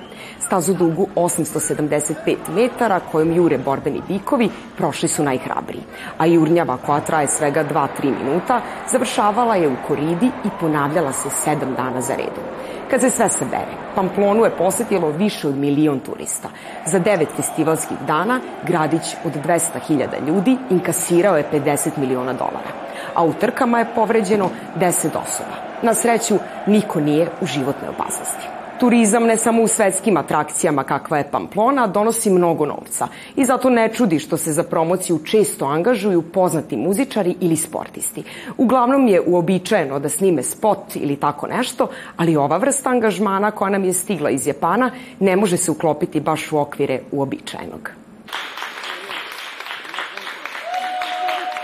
Stazu 0.48 0.74
dugu 0.74 1.06
875 1.14 2.36
metara 2.54 3.00
kojom 3.12 3.32
jure 3.32 3.58
borbeni 3.58 4.02
bikovi 4.08 4.48
prošli 4.76 5.08
su 5.08 5.22
najhrabriji, 5.22 5.82
a 6.18 6.26
jurnjava 6.26 6.76
koja 6.86 7.00
traje 7.00 7.28
svega 7.28 7.64
2-3 7.64 7.88
minuta 8.24 8.60
završavala 8.90 9.56
je 9.56 9.68
u 9.68 9.76
koridi 9.88 10.26
i 10.44 10.48
ponavljala 10.60 11.12
se 11.12 11.28
7 11.28 11.76
dana 11.76 12.00
za 12.00 12.14
redom. 12.14 12.44
Kad 12.90 13.00
se 13.00 13.10
sve 13.10 13.28
sabere, 13.28 13.76
Pamplonu 13.94 14.44
je 14.44 14.56
posetilo 14.56 15.10
više 15.10 15.48
od 15.48 15.56
milion 15.56 16.00
turista. 16.00 16.48
Za 16.86 16.98
devet 16.98 17.28
festivalskih 17.36 17.98
dana 18.06 18.40
gradić 18.66 19.16
od 19.24 19.32
200.000 19.46 20.26
ljudi 20.26 20.56
inkasirao 20.70 21.36
je 21.36 21.50
50 21.52 21.90
miliona 21.96 22.32
dolara, 22.32 22.72
a 23.14 23.24
u 23.24 23.32
trkama 23.32 23.78
je 23.78 23.94
povređeno 23.94 24.50
10 24.76 25.06
osoba. 25.06 25.56
Na 25.82 25.94
sreću, 25.94 26.38
niko 26.66 27.00
nije 27.00 27.28
u 27.40 27.46
životnoj 27.46 27.90
opasnosti. 27.90 28.57
Turizam 28.80 29.24
ne 29.24 29.36
samo 29.36 29.62
u 29.62 29.68
svetskim 29.68 30.16
atrakcijama 30.16 30.84
kakva 30.84 31.18
je 31.18 31.30
Pamplona 31.30 31.86
donosi 31.86 32.30
mnogo 32.30 32.66
novca 32.66 33.08
i 33.36 33.44
zato 33.44 33.70
ne 33.70 33.88
čudi 33.88 34.18
što 34.18 34.36
se 34.36 34.52
za 34.52 34.62
promociju 34.62 35.18
često 35.24 35.64
angažuju 35.64 36.22
poznati 36.22 36.76
muzičari 36.76 37.34
ili 37.40 37.56
sportisti. 37.56 38.22
Uglavnom 38.56 39.08
je 39.08 39.20
uobičajeno 39.26 39.98
da 39.98 40.08
snime 40.08 40.42
spot 40.42 40.96
ili 40.96 41.16
tako 41.16 41.46
nešto, 41.46 41.88
ali 42.16 42.36
ova 42.36 42.56
vrsta 42.56 42.90
angažmana 42.90 43.50
koja 43.50 43.70
nam 43.70 43.84
je 43.84 43.92
stigla 43.92 44.30
iz 44.30 44.46
Japana 44.46 44.90
ne 45.20 45.36
može 45.36 45.56
se 45.56 45.70
uklopiti 45.70 46.20
baš 46.20 46.52
u 46.52 46.58
okvire 46.58 47.00
uobičajenog. 47.12 47.97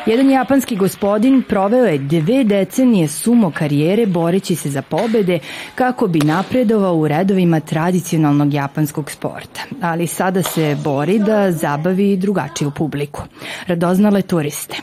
Jedan 0.06 0.30
japanski 0.30 0.76
gospodin 0.76 1.42
proveo 1.42 1.84
je 1.84 1.98
dve 1.98 2.44
decenije 2.44 3.08
sumo 3.08 3.50
karijere 3.50 4.06
boreći 4.06 4.54
se 4.54 4.70
za 4.70 4.82
pobede 4.82 5.38
kako 5.74 6.06
bi 6.06 6.18
napredovao 6.18 6.96
u 6.96 7.08
redovima 7.08 7.60
tradicionalnog 7.60 8.54
japanskog 8.54 9.10
sporta, 9.10 9.60
ali 9.80 10.06
sada 10.06 10.42
se 10.42 10.76
bori 10.84 11.18
da 11.18 11.52
zabavi 11.52 12.16
drugačiju 12.16 12.70
publiku, 12.70 13.22
radoznale 13.66 14.22
turiste. 14.22 14.76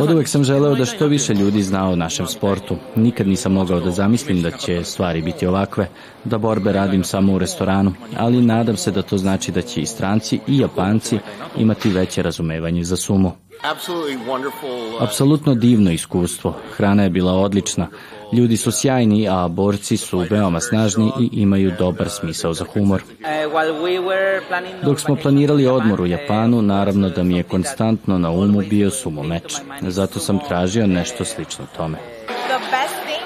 Od 0.00 0.10
uvek 0.10 0.28
sam 0.28 0.44
želeo 0.44 0.74
da 0.74 0.84
što 0.84 1.06
više 1.06 1.34
ljudi 1.34 1.62
zna 1.62 1.88
o 1.88 1.96
našem 1.96 2.26
sportu. 2.26 2.76
Nikad 2.96 3.26
nisam 3.26 3.52
mogao 3.52 3.80
da 3.80 3.90
zamislim 3.90 4.42
da 4.42 4.50
će 4.50 4.84
stvari 4.84 5.22
biti 5.22 5.46
ovakve, 5.46 5.88
da 6.24 6.38
borbe 6.38 6.72
radim 6.72 7.04
samo 7.04 7.32
u 7.32 7.38
restoranu, 7.38 7.92
ali 8.16 8.42
nadam 8.42 8.76
se 8.76 8.90
da 8.90 9.02
to 9.02 9.18
znači 9.18 9.52
da 9.52 9.62
će 9.62 9.80
i 9.80 9.86
stranci 9.86 10.40
i 10.46 10.58
japanci 10.58 11.18
imati 11.56 11.90
veće 11.90 12.22
razumevanje 12.22 12.84
za 12.84 12.96
sumo. 12.96 13.45
Uh, 13.64 15.02
Apsolutno 15.02 15.54
divno 15.54 15.90
iskustvo. 15.90 16.54
Hrana 16.76 17.02
je 17.02 17.10
bila 17.10 17.32
odlična. 17.32 17.88
Ljudi 18.32 18.56
su 18.56 18.72
sjajni, 18.72 19.28
a 19.28 19.48
borci 19.48 19.96
su 19.96 20.18
veoma 20.30 20.60
snažni 20.60 21.12
i 21.20 21.28
imaju 21.32 21.72
dobar 21.78 22.08
smisao 22.10 22.54
za 22.54 22.64
humor. 22.64 23.02
Uh, 23.02 23.16
Dok 24.84 25.00
smo 25.00 25.16
planirali 25.16 25.66
odmor 25.66 26.00
u 26.00 26.06
Japanu, 26.06 26.62
naravno 26.62 27.08
da 27.08 27.22
mi 27.22 27.36
je 27.36 27.42
konstantno 27.42 28.18
na 28.18 28.30
umu 28.30 28.62
bio 28.70 28.90
sumo 28.90 29.22
meč. 29.22 29.56
Zato 29.80 30.18
sam 30.18 30.38
tražio 30.48 30.86
nešto 30.86 31.24
slično 31.24 31.66
tome. 31.76 31.98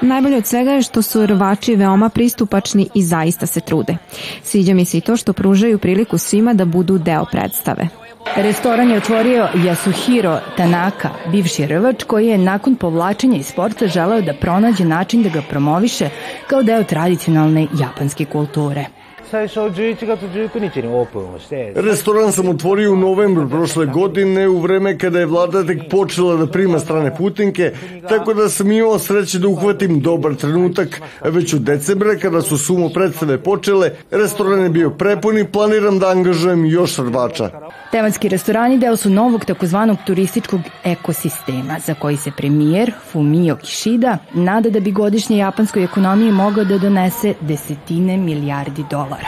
Najbolje 0.01 0.37
od 0.37 0.47
svega 0.47 0.71
je 0.71 0.83
što 0.83 1.03
su 1.03 1.27
rvači 1.27 1.75
veoma 1.77 2.09
pristupačni 2.09 2.89
i 2.95 3.03
zaista 3.03 3.47
se 3.47 3.61
trude. 3.61 3.97
Sviđa 4.43 4.75
mi 4.75 4.85
se 4.85 4.99
i 4.99 5.01
to 5.01 5.17
što 5.17 5.33
pružaju 5.33 5.79
priliku 5.79 6.19
svima 6.19 6.55
da 6.55 6.65
budu 6.65 6.99
deo 6.99 7.25
predstave. 7.25 7.89
Restoran 8.37 8.91
je 8.91 8.97
otvorio 8.97 9.49
Yasuhiro 9.55 10.39
Tanaka, 10.57 11.11
bivši 11.33 11.67
rvač 11.67 12.05
koji 12.05 12.27
je 12.27 12.39
nakon 12.39 12.77
povlačenja 12.77 13.39
iz 13.39 13.47
sporta 13.47 13.87
želeo 13.87 14.21
da 14.21 14.35
pronađe 14.35 14.85
način 14.85 15.23
da 15.23 15.29
ga 15.29 15.43
promoviše 15.43 16.09
kao 16.47 16.63
deo 16.63 16.85
tradicionalne 16.85 17.67
japanske 17.81 18.25
kulture. 18.25 19.00
Restoran 21.75 22.33
sam 22.33 22.49
otvorio 22.49 22.93
u 22.93 22.97
novembru 22.97 23.49
prošle 23.49 23.87
godine 23.87 24.49
u 24.49 24.59
vreme 24.59 24.99
kada 24.99 25.19
je 25.19 25.27
vlada 25.27 25.67
tek 25.67 25.79
počela 25.91 26.37
da 26.37 26.47
prima 26.47 26.79
strane 26.79 27.17
putinke, 27.17 27.73
tako 28.09 28.35
da 28.35 28.49
sam 28.49 28.73
imao 28.73 28.99
sreće 28.99 29.39
da 29.39 29.49
uhvatim 29.49 30.01
dobar 30.01 30.35
trenutak. 30.35 31.01
Već 31.25 31.55
u 31.55 31.59
decembra 31.59 32.17
kada 32.17 32.43
su 32.43 32.59
sumo 32.59 32.89
predstave 32.89 33.39
počele, 33.43 33.91
restoran 34.11 34.63
je 34.63 34.69
bio 34.69 34.91
prepun 34.91 35.39
i 35.39 35.45
planiram 35.53 35.99
da 35.99 36.09
angažujem 36.09 36.67
još 36.67 36.99
rvača. 36.99 37.51
Tematski 37.91 38.29
restorani 38.29 38.79
deo 38.79 38.97
su 38.97 39.11
novog 39.11 39.45
takozvanog 39.45 39.99
turističkog 40.07 40.61
ekosistema 40.85 41.77
za 41.87 41.95
koji 41.95 42.17
se 42.17 42.31
premijer 42.37 42.93
Fumio 43.13 43.57
Kishida 43.57 44.19
nada 44.35 44.71
da 44.71 44.81
bi 44.81 44.93
godišnje 44.93 45.37
japanskoj 45.37 45.85
ekonomiji 45.85 46.33
mogao 46.33 46.65
da 46.65 46.79
donese 46.79 47.35
desetine 47.41 48.17
milijardi 48.17 48.85
dolara. 48.91 49.20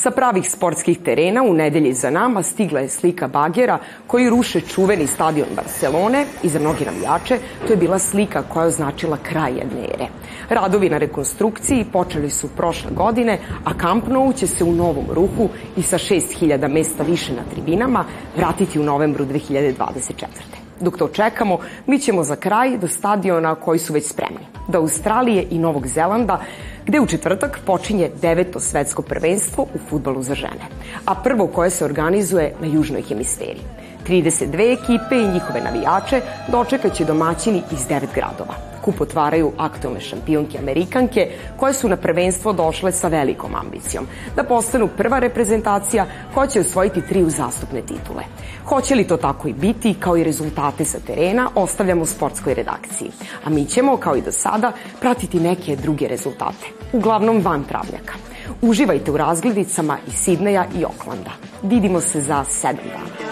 Sa 0.00 0.10
pravih 0.10 0.50
sportskih 0.50 0.98
terena 1.04 1.42
u 1.42 1.54
nedelji 1.54 1.92
za 1.92 2.10
nama 2.10 2.42
stigla 2.42 2.80
je 2.80 2.88
slika 2.88 3.28
bagera 3.28 3.78
koji 4.06 4.30
ruše 4.30 4.60
čuveni 4.60 5.06
stadion 5.06 5.48
Barcelone 5.56 6.24
i 6.42 6.48
za 6.48 6.58
mnogi 6.58 6.84
navijače 6.84 7.38
to 7.66 7.72
je 7.72 7.76
bila 7.76 7.98
slika 7.98 8.42
koja 8.42 8.62
je 8.62 8.68
označila 8.68 9.18
kraj 9.22 9.52
jedne 9.52 9.84
ere. 9.94 10.06
Radovi 10.48 10.88
na 10.88 10.98
rekonstrukciji 10.98 11.84
počeli 11.92 12.30
su 12.30 12.48
prošle 12.56 12.90
godine, 12.90 13.38
a 13.64 13.74
Camp 13.80 14.08
Nou 14.08 14.32
će 14.32 14.46
se 14.46 14.64
u 14.64 14.72
novom 14.72 15.06
ruhu 15.10 15.48
i 15.76 15.82
sa 15.82 15.98
6000 15.98 16.68
mesta 16.68 17.02
više 17.02 17.32
na 17.32 17.42
tribinama 17.52 18.04
vratiti 18.36 18.80
u 18.80 18.82
novembru 18.82 19.24
2024. 19.24 20.59
Dok 20.80 20.98
to 20.98 21.08
čekamo, 21.08 21.58
mi 21.86 21.98
ćemo 21.98 22.24
za 22.24 22.36
kraj 22.36 22.78
do 22.78 22.88
stadiona 22.88 23.54
koji 23.54 23.78
su 23.78 23.92
već 23.92 24.06
spremni. 24.06 24.46
Do 24.68 24.78
Australije 24.78 25.46
i 25.50 25.58
Novog 25.58 25.86
Zelanda, 25.86 26.40
gde 26.86 27.00
u 27.00 27.06
četvrtak 27.06 27.60
počinje 27.66 28.10
deveto 28.22 28.60
svetsko 28.60 29.02
prvenstvo 29.02 29.66
u 29.74 29.78
futbolu 29.90 30.22
za 30.22 30.34
žene, 30.34 30.66
a 31.04 31.14
prvo 31.14 31.46
koje 31.46 31.70
se 31.70 31.84
organizuje 31.84 32.54
na 32.60 32.66
južnoj 32.66 33.02
hemisferi. 33.02 33.60
32 34.10 34.72
ekipe 34.72 35.16
i 35.16 35.32
njihove 35.32 35.60
navijače 35.60 36.20
dočekaće 36.48 37.04
domaćini 37.04 37.62
iz 37.72 37.86
devet 37.88 38.10
gradova 38.14 38.70
kup 38.80 39.00
otvaraju 39.00 39.52
aktualne 39.58 40.00
šampionke 40.00 40.58
Amerikanke 40.58 41.30
koje 41.56 41.74
su 41.74 41.88
na 41.88 41.96
prvenstvo 41.96 42.52
došle 42.52 42.92
sa 42.92 43.08
velikom 43.08 43.54
ambicijom 43.54 44.06
da 44.36 44.44
postanu 44.44 44.88
prva 44.96 45.18
reprezentacija 45.18 46.06
koja 46.34 46.46
će 46.46 46.60
osvojiti 46.60 47.02
tri 47.08 47.22
uzastupne 47.22 47.82
titule. 47.82 48.24
Hoće 48.64 48.94
li 48.94 49.04
to 49.04 49.16
tako 49.16 49.48
i 49.48 49.52
biti, 49.52 49.94
kao 49.94 50.16
i 50.16 50.24
rezultate 50.24 50.84
sa 50.84 50.98
terena, 51.06 51.50
ostavljamo 51.54 52.02
u 52.02 52.06
sportskoj 52.06 52.54
redakciji. 52.54 53.10
A 53.44 53.50
mi 53.50 53.64
ćemo, 53.64 53.96
kao 53.96 54.16
i 54.16 54.22
do 54.22 54.32
sada, 54.32 54.72
pratiti 55.00 55.40
neke 55.40 55.76
druge 55.76 56.08
rezultate, 56.08 56.66
uglavnom 56.92 57.40
van 57.44 57.64
travljaka. 57.64 58.14
Uživajte 58.62 59.10
u 59.10 59.16
razgledicama 59.16 59.98
iz 60.06 60.14
Sidneja 60.14 60.64
i 60.78 60.84
Oklanda. 60.84 61.30
Vidimo 61.62 62.00
se 62.00 62.20
za 62.20 62.44
sedam 62.44 62.84
dana. 62.84 63.29